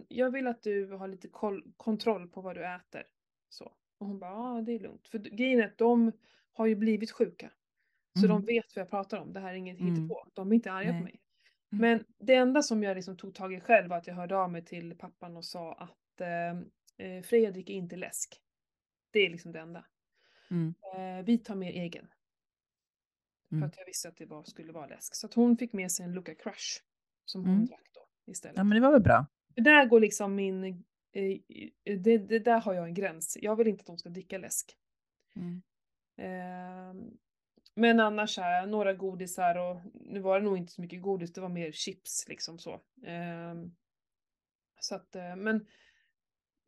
[0.08, 1.28] jag vill att du har lite
[1.76, 3.02] kontroll på vad du äter.
[3.48, 3.64] Så.
[3.98, 5.08] Och hon bara, ja det är lugnt.
[5.08, 6.12] För grejen är att de
[6.52, 7.50] har ju blivit sjuka.
[8.20, 8.28] Så Mm.
[8.36, 9.32] de vet vad jag pratar om.
[9.32, 9.94] Det här är inget Mm.
[9.94, 10.26] hittepå.
[10.34, 11.00] De är inte arga Nej.
[11.00, 11.20] på mig.
[11.72, 11.80] Mm.
[11.80, 14.50] Men det enda som jag liksom tog tag i själv var att jag hörde av
[14.52, 18.40] mig till pappan och sa att eh, eh, Freja dricker inte läsk.
[19.10, 19.84] Det är liksom det enda.
[20.50, 20.74] Mm.
[20.96, 22.08] Eh, vi tar med egen.
[23.48, 23.68] För Mm.
[23.68, 25.14] att jag visste att det var, skulle vara läsk.
[25.14, 26.82] Så att hon fick med sig en Luca Crush.
[27.24, 27.66] Som hon Mm.
[27.66, 28.56] drack då istället.
[28.56, 29.26] Ja men det var väl bra.
[29.54, 30.64] För där går liksom min...
[30.64, 31.38] Eh,
[31.98, 33.38] det, det där har jag en gräns.
[33.40, 34.76] Jag vill inte att de ska dricka läsk.
[35.36, 35.62] Mm.
[36.16, 37.10] Ehm,
[37.74, 41.40] men annars här, några godisar och nu var det nog inte så mycket godis, det
[41.40, 42.80] var mer chips liksom så.
[43.06, 43.74] Ehm,
[44.80, 45.66] så att, eh, men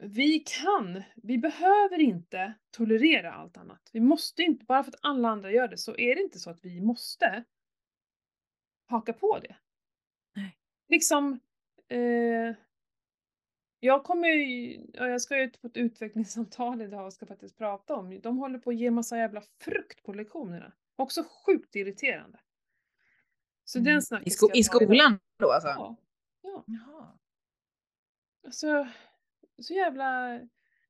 [0.03, 3.91] vi kan, vi behöver inte tolerera allt annat.
[3.93, 6.51] Vi måste inte, bara för att alla andra gör det så är det inte så
[6.51, 7.45] att vi måste
[8.87, 9.57] haka på det.
[10.37, 10.57] Nej.
[10.89, 11.41] Liksom,
[11.89, 12.55] eh,
[13.81, 17.59] jag kommer ju, ja, jag ska ju ut på ett utvecklingssamtal idag och ska faktiskt
[17.59, 20.73] prata om, de håller på att ge massa jävla frukt på lektionerna.
[20.97, 22.41] Också sjukt irriterande.
[23.65, 23.85] Så Mm.
[23.93, 24.65] den I, snacket sko- I ta idag.
[24.65, 25.69] skolan då alltså?
[25.69, 25.97] Ja.
[26.43, 26.65] ja.
[26.67, 27.19] Jaha.
[28.45, 28.89] Alltså,
[29.63, 30.41] så jävla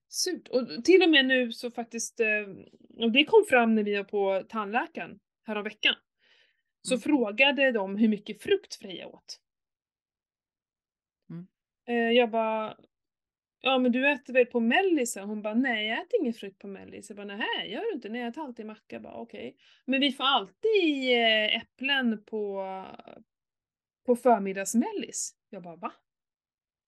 [0.08, 0.48] surt.
[0.48, 2.48] Och till och med nu så faktiskt, eh,
[3.04, 5.94] och det kom fram när vi var på tandläkaren häromveckan.
[6.82, 7.00] Så Mm.
[7.02, 9.40] frågade de hur mycket frukt Freja åt.
[11.30, 11.46] Mm.
[11.88, 12.76] Eh, Jag bara,
[13.60, 15.12] ja men du äter väl på mellis?
[15.12, 17.10] sa Hon bara, nej jag äter ingen frukt på mellis.
[17.10, 18.08] Jag bara, nej gör du inte?
[18.08, 18.96] Nej jag äter alltid macka.
[18.96, 19.56] Jag bara, okej.
[19.84, 22.64] Men vi får alltid eh, äpplen på,
[24.06, 25.34] på förmiddagsmellis.
[25.50, 25.92] Jag bara, va?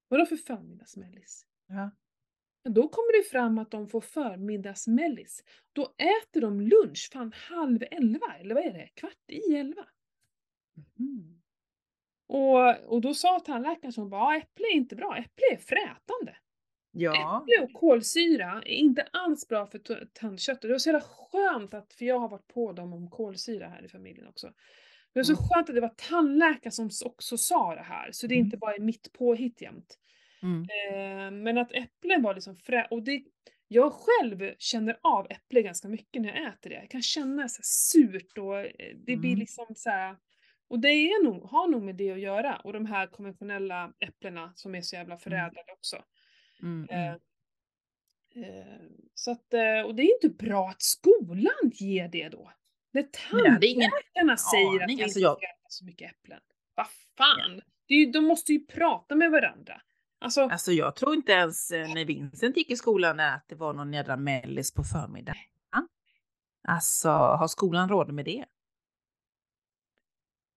[0.08, 1.46] Vadå för förmiddagsmellis?
[1.74, 1.90] Ja.
[2.70, 5.44] Då kommer det fram att de får förmiddagsmellis.
[5.72, 8.88] Då äter de lunch fan halv elva, eller vad är det?
[8.94, 9.86] Kvart i elva.
[10.98, 11.42] Mm.
[12.26, 16.36] Och, och då sa tandläkaren som bara, "Ja, äpple är inte bra, äpple är frätande.
[16.90, 17.42] Ja.
[17.42, 20.62] Äpple och kolsyra är inte alls bra för tandköttet.
[20.62, 23.84] Det var så jävla skönt att, för jag har varit på dem om kolsyra här
[23.84, 24.46] i familjen också.
[25.12, 25.44] Det var så Mm.
[25.48, 28.46] skönt att det var tandläkare som också sa det här, så det är Mm.
[28.46, 29.98] inte bara mitt påhitt jämt.
[30.42, 30.62] Mm.
[30.62, 32.86] Eh, men att äpplen var liksom frä...
[32.90, 33.22] Och det,
[33.68, 36.76] Jag själv känner av äpple ganska mycket när jag äter det.
[36.76, 39.38] Jag kan känna så surt och eh, det blir Mm.
[39.38, 40.16] liksom så här.
[40.68, 42.56] Och det är nog, har nog med det att göra.
[42.56, 46.04] Och de här konventionella äpplena som är så jävla förädlade också.
[46.62, 47.18] Mm, Eh, mm.
[48.58, 48.80] eh,
[49.14, 49.54] så att,
[49.86, 52.52] och det är inte bra att skolan ger det då.
[52.92, 56.40] När tandläkarna säger att aning, vi alltså inte jag- ska äta så mycket äpplen.
[56.74, 56.86] Vad
[57.16, 57.60] fan!
[57.88, 59.82] Är ju, de måste ju prata med varandra.
[60.22, 63.72] Alltså, Alltså jag tror inte ens eh, när Vincent gick i skolan att det var
[63.72, 65.42] någon jädra mellis på förmiddagen.
[66.68, 68.44] Alltså har skolan råd med det?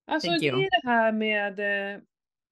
[0.08, 2.02] Alltså det är det här med, eh,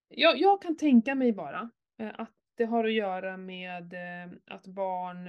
[0.08, 3.94] jag, jag kan tänka mig bara eh, att det har att göra med
[4.48, 5.26] att barn,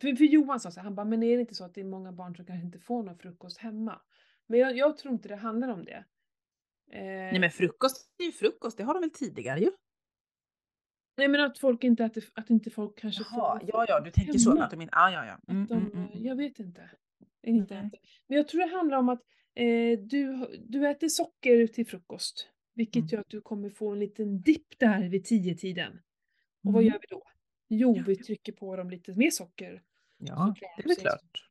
[0.00, 1.80] för, för Johan sa så här, han bara, men är det inte så att det
[1.80, 4.00] är många barn som kanske inte får någon frukost hemma?
[4.46, 6.04] Men jag, jag tror inte det handlar om det.
[6.92, 9.70] Eh, Nej men frukost är ju frukost, det har de väl tidigare ju?
[11.16, 14.38] nej men att folk inte äter, att inte folk kanske Jaha, ja ja, du tänker
[14.38, 14.64] så hemma.
[14.64, 15.52] att de inte, ja ja ja.
[15.52, 16.90] Mm, de, mm, mm, Jag vet inte.
[17.42, 18.00] inte äter.
[18.26, 19.22] Men jag tror det handlar om att
[19.54, 22.48] eh, du, du äter socker till frukost.
[22.74, 23.06] Vilket Mm.
[23.08, 25.92] gör att du kommer få en liten dipp där vid tio tiden.
[26.64, 26.92] Och vad Mm.
[26.92, 27.22] gör vi då?
[27.68, 28.04] Jo, Ja.
[28.06, 29.82] vi trycker på dem lite mer socker.
[30.18, 31.48] Ja, det är väl så- klart.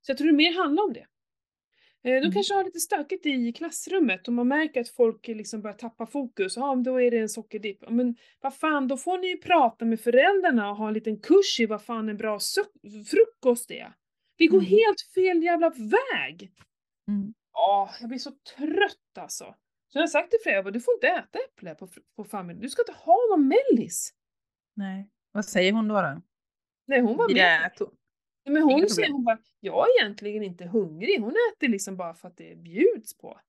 [0.00, 1.06] Så jag tror det mer handlar om det.
[2.04, 2.32] Eh, de Mm.
[2.32, 6.56] kanske har lite stökigt i klassrummet och man märker att folk liksom börjar tappa fokus.
[6.56, 7.78] Ja, men då är det en sockerdipp.
[7.80, 11.20] Ja, Men vad fan, då får ni ju prata med föräldrarna och ha en liten
[11.20, 12.38] kurs i vad fan en bra
[13.10, 13.92] frukost är.
[14.36, 14.70] Vi går Mm.
[14.70, 16.52] helt fel jävla väg!
[17.08, 17.34] Mm.
[17.52, 19.44] Ja, jag blir så trött alltså.
[19.92, 22.62] Så jag har sagt till Freja, du får inte äta äpple på, på familjen.
[22.62, 24.10] Du ska inte ha någon mellis.
[24.76, 25.08] Nej.
[25.32, 25.94] Vad säger hon då?
[25.94, 26.22] då?
[26.86, 27.70] Nej, hon var med.
[27.78, 27.90] to-
[28.44, 31.20] Men hon säger, hon bara, jag är egentligen inte hungrig.
[31.20, 33.40] Hon äter liksom bara för att det bjuds på.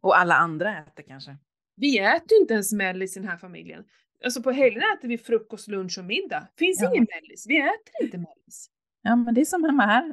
[0.00, 1.36] Och alla andra äter kanske?
[1.76, 3.84] Vi äter ju inte ens mellis i den här familjen.
[4.24, 6.48] Alltså på helgerna äter vi frukost, lunch och middag.
[6.58, 6.90] Finns Ja.
[6.94, 7.46] ingen mellis.
[7.48, 8.70] Vi äter inte mellis.
[9.02, 10.12] Ja men det är som hemma här.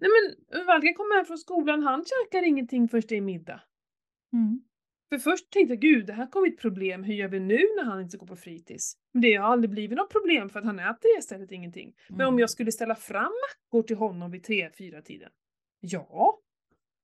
[0.00, 3.60] Nej men Valka kommer hem från skolan, han käkar ingenting först är middag.
[4.32, 4.60] Mm.
[5.10, 7.84] För först tänkte jag, gud det här kommer ett problem, hur gör vi nu när
[7.84, 8.92] han inte går på fritids?
[9.12, 11.94] Men det har aldrig blivit något problem för att han äter istället ingenting.
[12.08, 12.38] Men om Mm.
[12.38, 15.30] jag skulle ställa fram mackor till honom vid tre, fyra tiden.
[15.80, 16.40] Ja,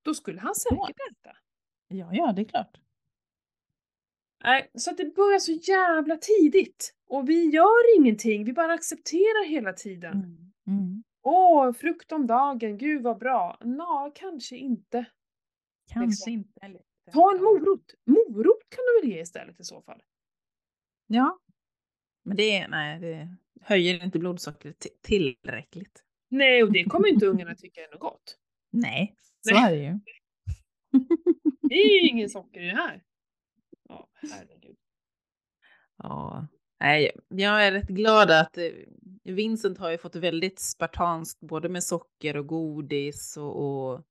[0.03, 1.37] då skulle han säkert äta.
[1.89, 2.81] Ja, ja det är klart.
[4.45, 6.95] Nej, så att det börjar så jävla tidigt.
[7.09, 10.13] Och vi gör ingenting, vi bara accepterar hela tiden.
[10.15, 10.53] Mm.
[10.79, 11.03] Mm.
[11.23, 13.59] Åh, frukt om dagen, gud vad bra.
[13.65, 15.07] Nå, kanske inte.
[15.93, 16.33] Kanske Liksom.
[16.33, 16.61] inte.
[16.63, 16.81] Eller...
[17.13, 17.95] Ta en morot.
[18.07, 20.03] Morot kan du väl ge istället i så fall?
[21.07, 21.39] Ja.
[22.25, 26.03] Men det, nej, det höjer inte blodsockret ti- tillräckligt.
[26.29, 28.39] Nej, och det kommer inte ungarna tycka är något gott.
[28.71, 29.65] Nej, så Nej.
[29.65, 29.99] är det ju.
[31.69, 33.03] Det är ju ingen socker i det här.
[33.89, 34.77] Ja, herregud.
[35.97, 36.47] Ja.
[36.81, 38.71] Nej, jag är rätt glad att eh,
[39.25, 44.03] Vincent har ju fått väldigt spartanskt både med socker och godis och, och,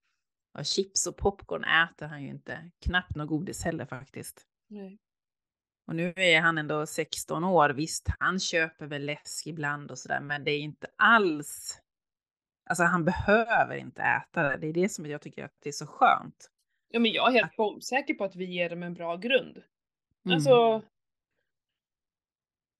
[0.58, 2.72] och chips och popcorn äter han ju inte.
[2.86, 4.46] Knappt något godis heller faktiskt.
[4.70, 5.00] Nej.
[5.88, 7.70] Och nu är han ändå 16 år.
[7.70, 11.82] Visst, han köper väl läsk ibland och sådär, men det är inte alls.
[12.70, 14.58] Alltså han behöver inte äta det.
[14.58, 16.52] Det är det som jag tycker att det är så skönt.
[16.90, 19.64] Ja, men jag är helt bombsäker på att vi ger dem en bra grund.
[20.26, 20.36] Mm.
[20.36, 20.82] Alltså,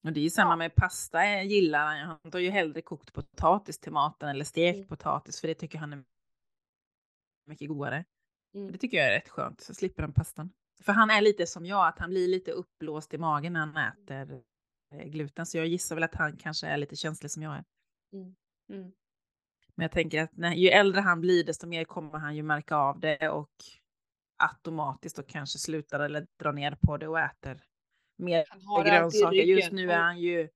[0.04, 1.98] Och det är ju samma med pasta jag gillar han.
[2.24, 4.88] Han tar ju hellre kokt potatis till maten eller stekt Mm.
[4.88, 6.04] potatis för det tycker han är
[7.46, 8.06] mycket godare.
[8.54, 8.72] Mm.
[8.72, 10.50] Det tycker jag är rätt skönt, så slipper han pastan.
[10.84, 13.78] För han är lite som jag, att han blir lite uppblåst i magen när han
[13.78, 14.44] äter
[14.92, 15.46] eh, gluten.
[15.46, 17.64] Så jag gissar väl att han kanske är lite känslig som jag är.
[18.70, 18.92] mm.
[19.78, 22.76] Men jag tänker att när, ju äldre han blir, desto mer kommer han ju märka
[22.76, 23.52] av det och
[24.38, 27.64] automatiskt och kanske slutar eller drar ner på det och äter
[28.18, 28.46] mer
[28.84, 29.44] grönsaker.
[29.44, 30.50] Just nu är han ju,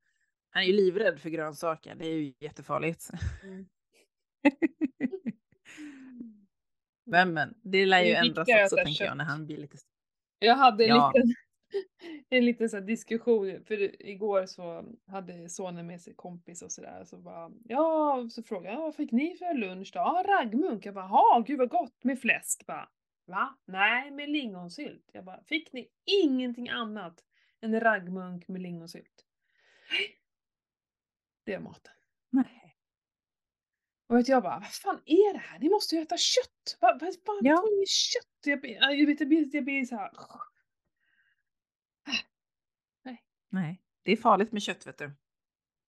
[0.50, 1.96] han är ju livrädd för grönsaker.
[1.96, 3.10] Det är ju jättefarligt.
[3.44, 3.66] Mm.
[7.10, 9.32] Men, men det lär ju Det ändras också tänker jag när kött.
[9.32, 9.78] han blir lite...
[10.40, 11.12] Jag hade en Ja.
[11.16, 11.34] liten,
[12.30, 17.06] en liten så diskussion, för igår så hade sonen med sig kompis och sådär.
[17.06, 20.00] Så bara, ja, så frågade jag, vad fick ni för lunch då?
[20.00, 20.86] Ja, raggmunk.
[20.86, 22.66] Jag bara, ja, gud vad gott med fläsk.
[22.66, 22.90] Bara,
[23.26, 23.58] Va?
[23.66, 25.10] Nej, med lingonsylt.
[25.14, 25.88] Jag bara, fick ni
[26.24, 27.24] ingenting annat
[27.62, 29.26] än raggmunk med lingonsylt?
[31.44, 31.94] Det är maten.
[32.30, 32.69] Nej.
[34.10, 35.60] Och vet jag bara, vad fan är det här?
[35.60, 36.78] Ni måste ju äta kött!
[36.80, 37.10] Vad vad
[37.42, 37.58] Ja.
[37.58, 38.26] får ni kött?
[38.46, 38.66] Jag,
[39.00, 40.12] jag vet, jag blir, jag blir så här.
[43.52, 45.12] Nej, det är farligt med kött vet du.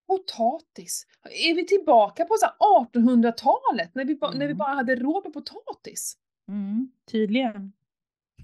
[0.06, 1.06] Potatis.
[1.22, 2.54] Är vi tillbaka på så här
[2.86, 4.56] 1800-talet när vi, ba, när vi Mm.
[4.56, 6.16] bara hade råd med potatis?
[6.48, 7.72] Mm, tydligen.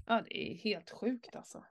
[0.05, 1.65] Ja, det är helt sjukt alltså.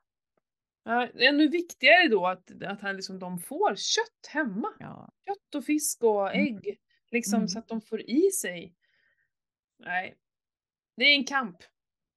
[0.84, 4.68] Ja, ännu viktigare då att, att han liksom, de får kött hemma.
[4.78, 5.08] Ja.
[5.26, 6.60] Kött och fisk och Mm.
[7.10, 7.48] Liksom Mm.
[7.48, 8.74] så att de får i sig.
[9.78, 10.16] Nej.
[10.96, 11.56] Det är en kamp.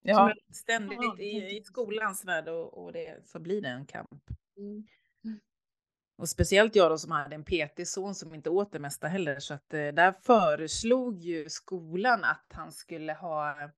[0.02, 4.24] Ja, ständigt Ja, i, i skolans värld och, och det, så blir det en kamp.
[4.58, 4.88] Mm.
[6.18, 9.39] Och speciellt jag då som hade en petig son som inte åt det mesta heller.
[9.39, 13.72] Så att eh, där föreslog ju skolan att han skulle ha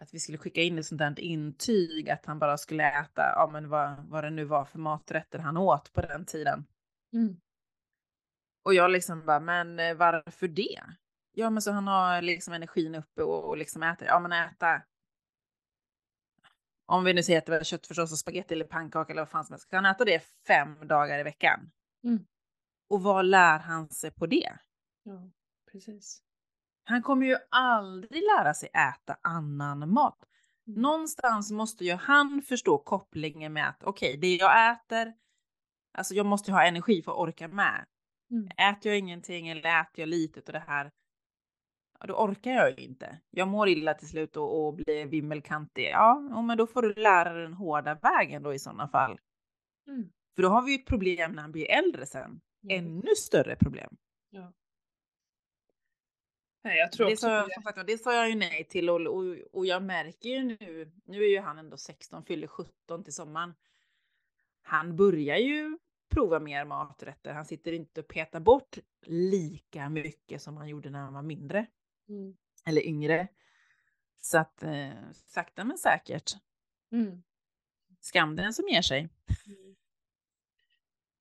[0.00, 3.48] att vi skulle skicka in ett sånt där intyg att han bara skulle äta, ja
[3.52, 6.64] men vad, vad det nu var för maträtter han åt på den tiden.
[7.12, 7.40] Mm.
[8.62, 10.80] Och jag liksom bara, men eh, varför det?
[11.32, 14.82] Ja men så han har liksom energin uppe och, och liksom äter, ja men äta.
[16.86, 19.44] Om vi nu säger att det var köttfärssås och spagetti eller pannkaka eller vad fan
[19.44, 19.70] som helst.
[19.70, 21.70] Kan han äta det fem dagar i veckan?
[22.04, 22.26] Mm.
[22.88, 24.58] Och vad lär han sig på det?
[25.02, 25.30] Ja,
[25.72, 26.22] precis.
[26.84, 30.18] Han kommer ju aldrig lära sig äta annan mat.
[30.66, 30.82] Mm.
[30.82, 35.14] Någonstans måste ju han förstå kopplingen med att okej, det jag äter,
[35.92, 37.86] alltså jag måste ju ha energi för att orka med.
[38.30, 38.46] Mm.
[38.46, 40.90] Äter jag ingenting eller äter jag lite och det här,
[42.00, 43.20] ja, då orkar jag ju inte.
[43.30, 45.90] Jag mår illa till slut och, och blir vimmelkantig.
[45.90, 49.20] Ja, men då får du lära den hårda vägen då i sådana fall.
[49.86, 50.12] Mm.
[50.34, 52.40] För då har vi ju ett problem när han blir äldre sen.
[52.60, 53.96] Ja, Ännu större problem.
[54.30, 54.52] ja.
[56.64, 59.00] Nej, jag tror Det sa, jag, som sagt, det sa jag ju nej till och,
[59.00, 63.12] och, och jag märker ju nu, nu är ju han ändå 16, fyller 17 till
[63.12, 63.54] sommaren.
[64.62, 65.78] Han börjar ju
[66.10, 67.32] prova mer maträtter.
[67.32, 71.66] Han sitter inte och petar bort lika mycket som han gjorde när han var mindre
[72.08, 72.36] Mm.
[72.66, 73.28] eller yngre.
[74.20, 76.32] Så att eh, sakta men säkert.
[76.92, 77.22] Mm.
[78.00, 79.08] Skam den som ger sig.
[79.46, 79.76] Mm.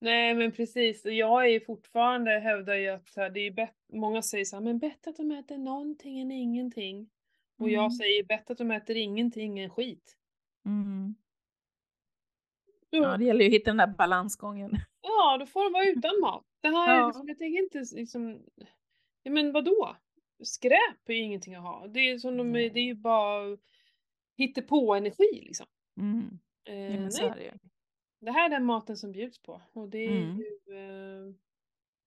[0.01, 4.45] Nej men precis, jag är ju fortfarande, hävdar ju att det är bättre, många säger
[4.45, 7.09] så här, men bättre att de äter någonting än ingenting.
[7.57, 7.73] Och Mm.
[7.73, 10.17] jag säger bättre att de äter ingenting än skit.
[10.65, 11.15] Mm.
[12.89, 14.71] Ja, det gäller ju att hitta den där balansgången.
[15.01, 16.45] ja, då får de vara utan mat.
[16.61, 17.07] Det här, Ja.
[17.07, 18.43] liksom, jag tänker inte liksom,
[19.23, 19.95] ja men vadå?
[20.43, 21.87] Skräp är ju ingenting att ha.
[21.87, 22.69] Det är, som de, Nej.
[22.69, 23.57] det är ju bara
[24.61, 25.65] på energi liksom.
[25.97, 26.39] Mm.
[26.65, 27.57] Eh, Ja, nej, det
[28.21, 29.61] det här är den maten som bjuds på.
[29.73, 30.37] Och det är Mm.
[30.37, 31.33] ju, eh,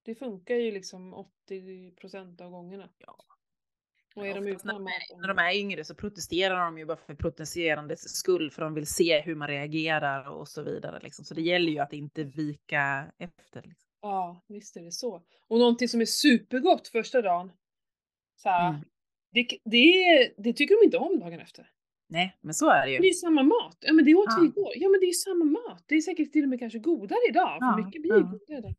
[0.04, 2.88] det funkar ju liksom 80% av gångerna.
[2.98, 3.16] Ja.
[4.16, 6.96] Och är de när de, är, när de är yngre så protesterar de ju bara
[6.96, 11.00] för protesterandets skull för de vill se hur man reagerar och så vidare.
[11.02, 11.24] Liksom.
[11.24, 13.62] Så det gäller ju att inte vika efter.
[13.62, 13.88] Liksom.
[14.02, 15.22] Ja, visst är det så.
[15.48, 17.52] Och någonting som är supergott första dagen.
[18.36, 18.80] Så här, Mm.
[19.32, 21.68] det, det, det tycker de inte om dagen efter.
[22.08, 23.08] Nej, men så är det Men det är ju.
[23.08, 23.76] ju samma mat.
[23.80, 24.44] Ja men det åt vi Ja.
[24.44, 24.72] igår.
[24.76, 25.84] Ja men det är ju samma mat.
[25.86, 27.58] Det är säkert till och med kanske godare idag.
[27.58, 28.20] För Ja, mycket blir ja.
[28.20, 28.74] godare.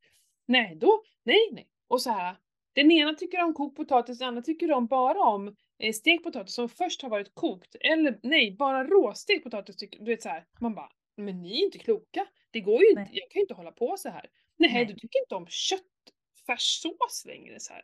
[0.46, 1.68] Nej, då, nej, nej.
[1.88, 2.36] Och så här.
[2.74, 6.56] Den ena tycker om kokt potatis, den andra tycker om bara om eh, stekt potatis
[6.56, 7.76] som först har varit kokt.
[7.80, 9.76] Eller nej, bara råstekt potatis.
[9.76, 10.46] Tycker, du vet så här.
[10.60, 12.26] Man bara, men ni är inte kloka.
[12.52, 14.26] Det går ju inte, jag kan ju inte hålla på så här.
[14.58, 14.86] Nej, Nej.
[14.86, 17.82] du tycker inte om köttfärssås längre så här.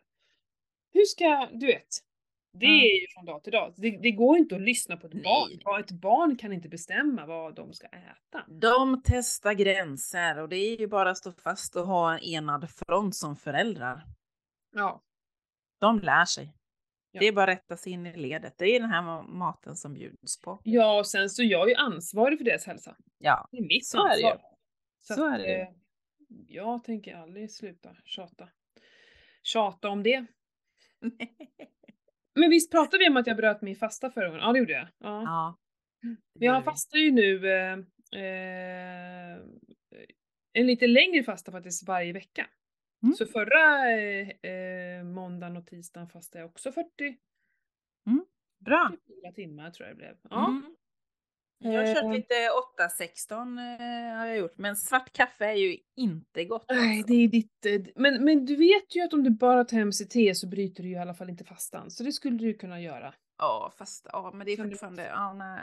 [0.94, 1.88] Hur ska, du vet.
[2.54, 2.72] Det Ja.
[2.72, 3.74] är ju från dag till dag.
[3.78, 5.24] Det, det går inte att lyssna på ett Nej.
[5.24, 5.60] barn.
[5.64, 8.46] Ja, Ett barn kan inte bestämma vad de ska äta.
[8.62, 12.70] De testar gränser och det är ju bara att stå fast och ha en enad
[12.72, 14.04] front som föräldrar.
[14.72, 15.04] Ja.
[15.80, 16.54] De lär sig.
[17.12, 17.20] Ja.
[17.20, 18.54] Det är bara att rätta sig in i ledet.
[18.58, 20.62] Det är den här ma- maten som bjuds på.
[20.64, 22.96] Ja, och sen så är jag ju ansvarig för deras hälsa.
[23.18, 24.42] Ja, Det är mitt Så är det ansvar.
[25.02, 25.68] Så att, är det eh,
[26.48, 28.50] Jag tänker aldrig sluta tjata.
[29.44, 30.26] Tjata om det.
[32.36, 34.42] Men visst pratade vi om att jag bröt min fasta förra gången?
[34.42, 34.88] Ja, det gjorde jag.
[34.98, 35.24] Ja.
[35.24, 35.58] ja.
[36.40, 37.74] Men jag fastar ju nu eh,
[38.24, 39.38] eh,
[40.54, 42.48] en lite längre fasta faktiskt varje vecka.
[43.04, 43.16] Mm.
[43.16, 47.18] Så förra eh, eh, måndagen och tisdagen fastade jag också 40
[48.66, 48.92] Bra.
[49.08, 50.16] 44 timmar tror jag det blev.
[50.30, 50.48] Ja.
[50.48, 50.76] Mm.
[51.62, 52.12] Jag har kört Eh.
[52.12, 52.34] lite
[52.78, 56.66] 8-16 eh, har jag gjort, men svart kaffe är ju inte gott.
[56.70, 57.14] Nej, alltså.
[57.14, 57.66] det är ditt...
[57.66, 60.90] eh, Men, men du vet ju att om du bara tar MCT så bryter du
[60.90, 61.92] ju i alla fall inte fastan.
[61.92, 63.14] Så det skulle du kunna göra.
[63.38, 65.60] Ja, fast ja, men det är Kan du- fortfarande, ja nej.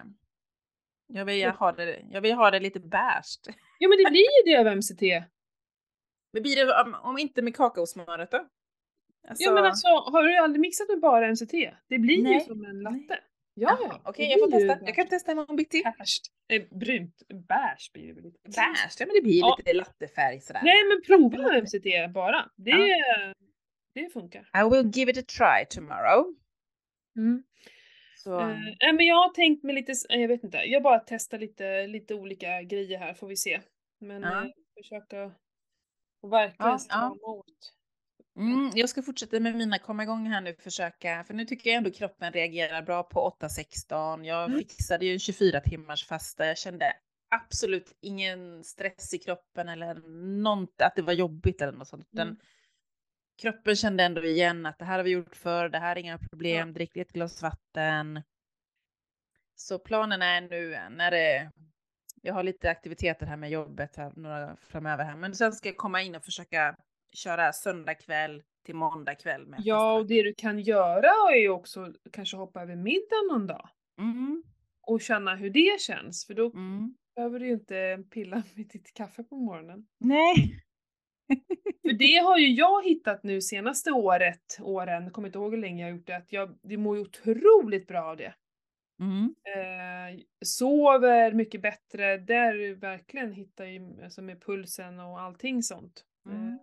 [1.09, 3.41] Jag vill ha det, jag vill ha det lite bärst.
[3.79, 5.25] Ja men det blir ju det av MCT.
[6.33, 8.37] Men blir det om, om inte med kakaosmöret då?
[9.29, 11.53] Alltså, Ja men alltså, har du aldrig mixat med bara MCT?
[11.89, 13.19] Det blir ju Nej, som en latte.
[13.55, 14.01] Ja, ja.
[14.05, 14.87] Okej, det jag får ju testa.
[14.87, 15.83] Jag kan testa imorgon bitti.
[16.49, 17.23] Eh, brunt.
[17.49, 18.39] Bärs blir det väl lite.
[18.45, 19.55] Bärst, ja men det blir Ja.
[19.59, 20.61] lite lattefärg sådär.
[20.65, 22.51] Nej men prova med MCT bara.
[22.57, 22.73] Det,
[23.95, 24.41] det funkar.
[24.41, 26.35] I will give it a try tomorrow.
[27.17, 27.43] Mm.
[28.17, 31.39] Så, nej, men jag har tänkt mig lite, eh, jag vet inte, jag bara testar
[31.39, 33.61] lite, lite olika grejer här får vi se.
[34.01, 34.45] Men Ja.
[34.45, 34.51] eh,
[34.83, 35.33] försöka
[36.27, 37.17] och verkligen Ja, ja.
[37.23, 37.73] åt.
[38.37, 41.77] mm, jag ska fortsätta med mina komma igång här nu, försöka, för nu tycker jag
[41.77, 44.25] ändå kroppen reagerar bra på 8-16.
[44.25, 44.59] Jag Mm.
[44.59, 46.93] fixade ju en 24 timmars fasta, jag kände
[47.31, 49.95] absolut ingen stress i kroppen eller
[50.43, 52.13] något, att det var jobbigt eller något sånt.
[52.15, 52.27] Mm.
[52.27, 52.37] Den,
[53.43, 56.19] kroppen kände ändå igen att det här har vi gjort förr, det här är inga
[56.19, 56.75] problem, Ja.
[56.75, 58.23] drick ett glas vatten.
[59.55, 61.51] Så planen är nu när det,
[62.23, 65.77] jag har lite aktiviteter här med jobbet här, några framöver här, men sen ska jag
[65.77, 66.77] komma in och försöka
[67.13, 71.49] köra söndag kväll till måndag kväll med Ja, och det du kan göra är ju
[71.49, 74.43] också kanske hoppa över middagen någon dag Mm,
[74.83, 76.95] och känna hur det känns, för då mm.
[77.15, 79.87] behöver du ju inte pilla med ditt kaffe på morgonen.
[79.99, 80.63] Nej.
[81.83, 85.83] För det har ju jag hittat nu senaste året, åren, kommer inte ihåg hur länge
[85.83, 88.35] jag har gjort det, att jag det mår ju otroligt bra av det.
[89.01, 89.35] Mm.
[89.45, 96.05] Eh, sover mycket bättre, där verkligen hittar ju alltså med pulsen och allting sånt.
[96.27, 96.49] Mm.
[96.49, 96.55] Eh,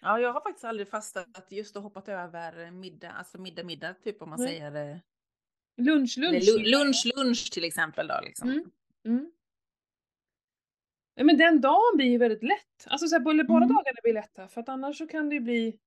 [0.00, 4.22] Ja, jag har faktiskt aldrig fastat just och hoppat över middag, alltså middag, middag, typ
[4.22, 4.48] om man Nej.
[4.48, 4.90] säger.
[4.90, 4.96] eh,
[5.76, 6.42] lunch, lunch.
[6.42, 8.50] lu- lunch, lunch till exempel då liksom.
[8.50, 8.70] Mm.
[9.06, 9.32] Mm.
[11.14, 12.86] Ja, men den dagen blir ju väldigt lätt.
[12.86, 13.46] Alltså så här, båda Mm.
[13.68, 15.78] dagarna blir lätta för att annars så kan det ju bli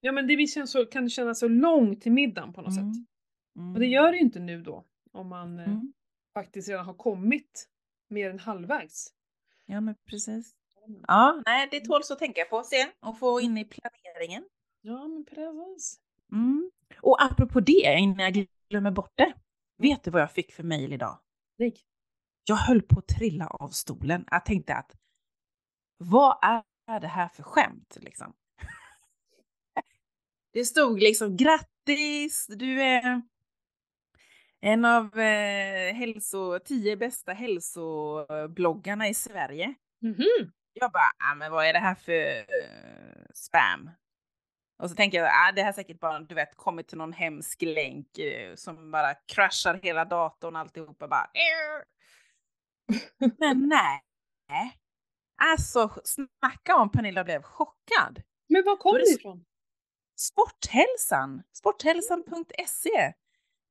[0.00, 2.94] Ja men det känns så, kan det kännas så långt till middagen på något Mm.
[2.94, 3.06] sätt.
[3.56, 3.74] Mm.
[3.74, 4.84] Och det gör det ju inte nu då.
[5.12, 5.92] Om man eh, Mm.
[6.34, 7.68] faktiskt redan har kommit
[8.08, 9.12] mer än halvvägs.
[9.66, 10.54] Ja, men precis.
[11.06, 14.48] Ja, nej, det tåls att tänka på sen och få in i planeringen.
[14.80, 16.00] Ja men precis.
[16.32, 16.70] Mm.
[17.02, 19.32] Och apropå det, innan jag glömmer bort det.
[19.78, 21.18] Vet du vad jag fick för mejl idag?
[21.58, 21.74] Nej.
[22.44, 24.24] Jag höll på att trilla av stolen.
[24.30, 24.96] Jag tänkte att
[25.98, 26.38] vad
[26.86, 28.32] är det här för skämt liksom?
[30.52, 33.22] Det stod liksom grattis, du är
[34.60, 39.74] en av eh, hälso, tio bästa hälsobloggarna i Sverige.
[40.02, 40.52] Mhm.
[40.72, 43.90] Jag bara, ah, men vad är det här för eh, spam?
[44.82, 47.12] Och så tänker jag, ah, det här är säkert bara, du vet, kommit till någon
[47.12, 51.26] hemsk länk eh, som bara kraschar hela datorn alltihopa bara.
[53.38, 54.02] Men nej.
[55.42, 58.22] Alltså, snacka om Pernilla blev chockad.
[58.48, 59.44] Men var kom det ifrån?
[60.16, 63.12] Sporthälsan, sporthälsan.se.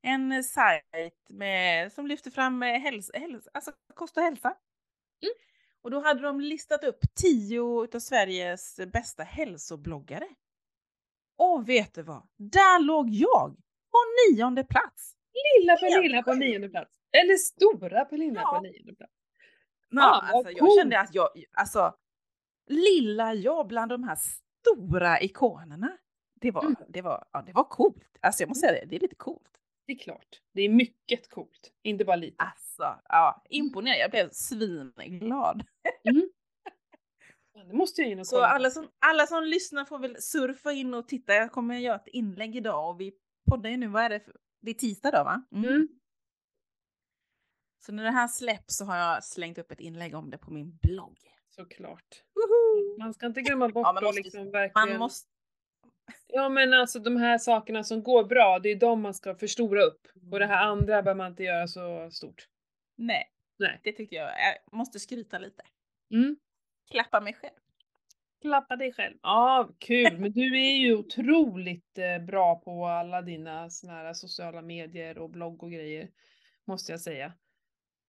[0.08, 4.48] En sajt med, som lyfter fram eh, häls, häls, alltså kost och hälsa.
[5.22, 5.34] Mm.
[5.82, 7.62] Och då hade de listat upp tio
[7.96, 10.28] av Sveriges bästa hälsobloggare.
[11.38, 12.28] Och vet du vad?
[12.38, 13.56] Där låg jag
[13.92, 13.98] på
[14.32, 15.14] nionde plats.
[15.60, 16.98] Lilla Pernilla på nionde plats.
[17.12, 18.56] Eller stora Pernilla Ja.
[18.58, 19.14] på nionde plats.
[19.90, 21.96] Ja, Ah, alltså, jag kände att jag, alltså,
[22.68, 24.18] lilla jag bland de här
[24.62, 25.98] stora ikonerna.
[26.42, 26.76] Det var, Mm.
[26.90, 28.18] det var, ja, det var coolt.
[28.22, 29.57] Alltså jag måste säga det, det är lite coolt.
[29.88, 30.42] Det är klart.
[30.54, 31.72] Det är mycket coolt.
[31.84, 32.36] Inte bara lite.
[32.44, 33.98] Alltså, ja, imponerad.
[34.00, 35.64] Jag blev svinglad.
[37.54, 38.48] Ja, Det måste jag in och Så kolla.
[38.48, 41.34] alla som, alla som lyssnar får väl surfa in och titta.
[41.34, 43.14] Jag kommer göra ett inlägg idag och vi
[43.50, 44.20] poddar ju nu, vad är det?
[44.20, 45.44] För, det är tisdag då va?
[45.52, 45.66] Mm.
[45.70, 45.88] Mm.
[47.86, 50.52] Så när det här släpps så har jag slängt upp ett inlägg om det på
[50.52, 51.18] min blogg.
[51.50, 52.24] Såklart.
[52.36, 52.98] Woho!
[53.00, 54.90] Man ska inte glömma bort Ja, man att måste- liksom verkligen...
[54.90, 55.30] Man måste,
[56.28, 59.82] Ja men alltså de här sakerna som går bra, det är de man ska förstora
[59.84, 60.08] upp.
[60.32, 62.48] Och det här andra behöver man inte göra så stort.
[62.96, 63.80] nej, Nej.
[63.84, 64.28] det tyckte jag.
[64.28, 65.64] Jag måste skryta lite.
[66.12, 66.38] Mm.
[66.92, 67.54] Klappa mig själv.
[68.42, 69.18] Klappa dig själv.
[69.22, 70.18] Ja, kul.
[70.20, 75.30] Men du är ju otroligt eh, bra på alla dina såna här sociala medier och
[75.30, 76.10] blogg och grejer.
[76.66, 77.34] Måste jag säga.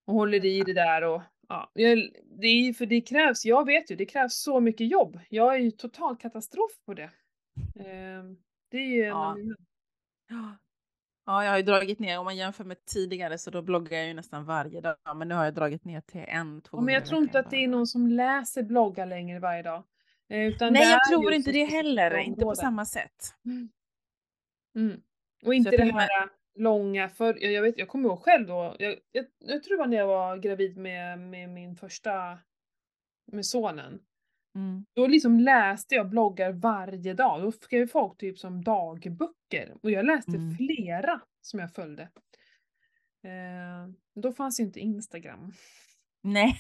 [0.07, 3.97] Och håller i det där och ja, det är för det krävs, jag vet ju,
[3.97, 5.21] det krävs så mycket jobb.
[5.29, 7.11] Jag är ju total katastrof på det.
[7.87, 8.37] Ehm,
[8.71, 9.31] det är ju en Ja.
[9.31, 9.39] av.
[11.27, 14.07] Ja, jag har ju dragit ner, om man jämför med tidigare så då bloggar jag
[14.07, 14.97] ju nästan varje dag.
[15.17, 17.39] Men nu har jag dragit ner till en, två Ja, men jag gånger tror inte
[17.39, 19.85] att det är någon som läser bloggar längre varje dag.
[20.29, 22.17] Eh, Utan Nej, jag tror inte det heller.
[22.17, 23.35] Inte på samma sätt.
[23.45, 23.69] Mm.
[24.77, 25.01] Mm.
[25.45, 28.97] Och inte det här långa, för jag, jag, vet, jag kommer ihåg själv då, jag,
[29.13, 32.39] jag, jag tror det var när jag var gravid med, med min första,
[33.33, 34.01] med sonen.
[34.59, 34.85] Mm.
[34.95, 37.43] Då liksom läste jag bloggar varje dag.
[37.43, 39.75] Då skrev folk typ som dagböcker.
[39.83, 40.57] Och jag läste Mm.
[40.57, 42.03] flera som jag följde.
[43.25, 43.89] Eh,
[44.23, 45.53] då fanns ju inte Instagram.
[46.23, 46.57] Nej.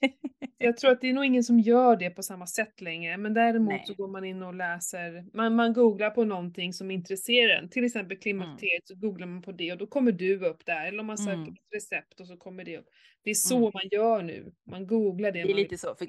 [0.58, 3.16] Jag tror att det är nog ingen som gör det på samma sätt längre.
[3.16, 3.82] Men däremot Nej.
[3.86, 7.68] så går man in och läser, man, man googlar på någonting som intresserar en.
[7.68, 10.86] Till exempel klimakteriet så googlar man på det och då kommer du upp där.
[10.86, 11.52] Eller om man söker Mm.
[11.52, 12.86] ett recept och så kommer det upp.
[13.22, 13.70] Det är så Mm.
[13.74, 14.52] man gör nu.
[14.70, 15.94] Man googlar det, Det är lite så.
[15.94, 16.06] För,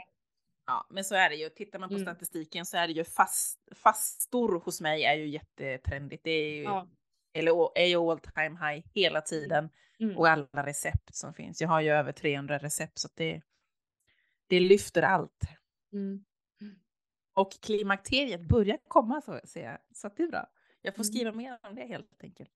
[0.67, 1.49] ja, men så är det ju.
[1.49, 2.05] Tittar man på Mm.
[2.05, 6.23] statistiken så är det ju fast, fastor hos mig är ju jättetrendigt.
[6.23, 6.87] Det är ju, Ja.
[7.33, 9.69] eller är ju all time high hela tiden.
[9.99, 10.17] Mm.
[10.17, 11.61] Och alla recept som finns.
[11.61, 13.41] Jag har ju över 300 recept så att det,
[14.47, 15.41] det lyfter allt.
[15.93, 16.25] Mm.
[17.33, 19.77] Och klimakteriet börjar komma så ser jag.
[19.93, 20.47] Så att det är bra.
[20.81, 21.13] Jag får Mm.
[21.13, 22.51] skriva mer om det helt enkelt.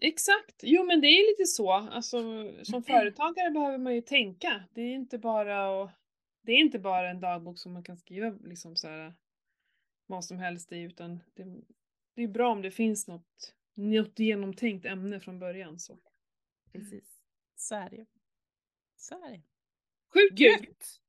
[0.00, 0.54] Exakt!
[0.62, 1.72] Jo men det är lite så.
[1.72, 2.18] Alltså,
[2.62, 4.64] som företagare behöver man ju tänka.
[4.74, 5.90] Det är inte bara att,
[6.48, 9.14] Det är inte bara en dagbok som man kan skriva liksom så här,
[10.06, 11.44] vad som helst i utan det,
[12.14, 15.78] det är bra om det finns något, något genomtänkt ämne från början.
[15.78, 15.98] Så.
[16.72, 17.20] Precis.
[17.56, 18.06] Så är det ju.
[18.96, 19.42] Så är det.
[20.14, 20.40] Sjukt!
[20.40, 21.00] Gött!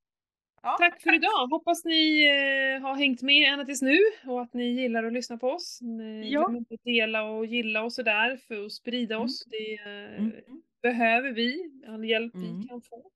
[0.62, 1.48] Ja, Tack för idag!
[1.50, 5.38] Hoppas ni eh, har hängt med ända tills nu och att ni gillar att lyssna
[5.38, 5.80] på oss.
[5.82, 6.42] Ni Ja.
[6.48, 9.26] Glöm inte att dela och gilla och sådär för att sprida Mm.
[9.26, 9.46] oss.
[9.46, 10.32] Det eh, Mm.
[10.82, 12.62] behöver vi, all hjälp Mm.
[12.62, 13.12] vi kan få.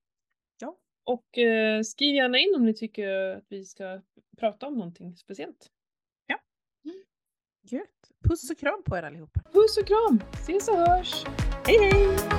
[1.05, 1.13] Ja.
[1.13, 4.01] Och eh, skriv gärna in om ni tycker att vi ska
[4.37, 5.69] prata om någonting speciellt.
[7.65, 8.11] Gött!
[8.29, 9.41] Puss och kram på er allihopa.
[9.53, 10.21] Puss och kram!
[10.33, 11.25] Ses och hörs!
[11.65, 12.32] Hej hej!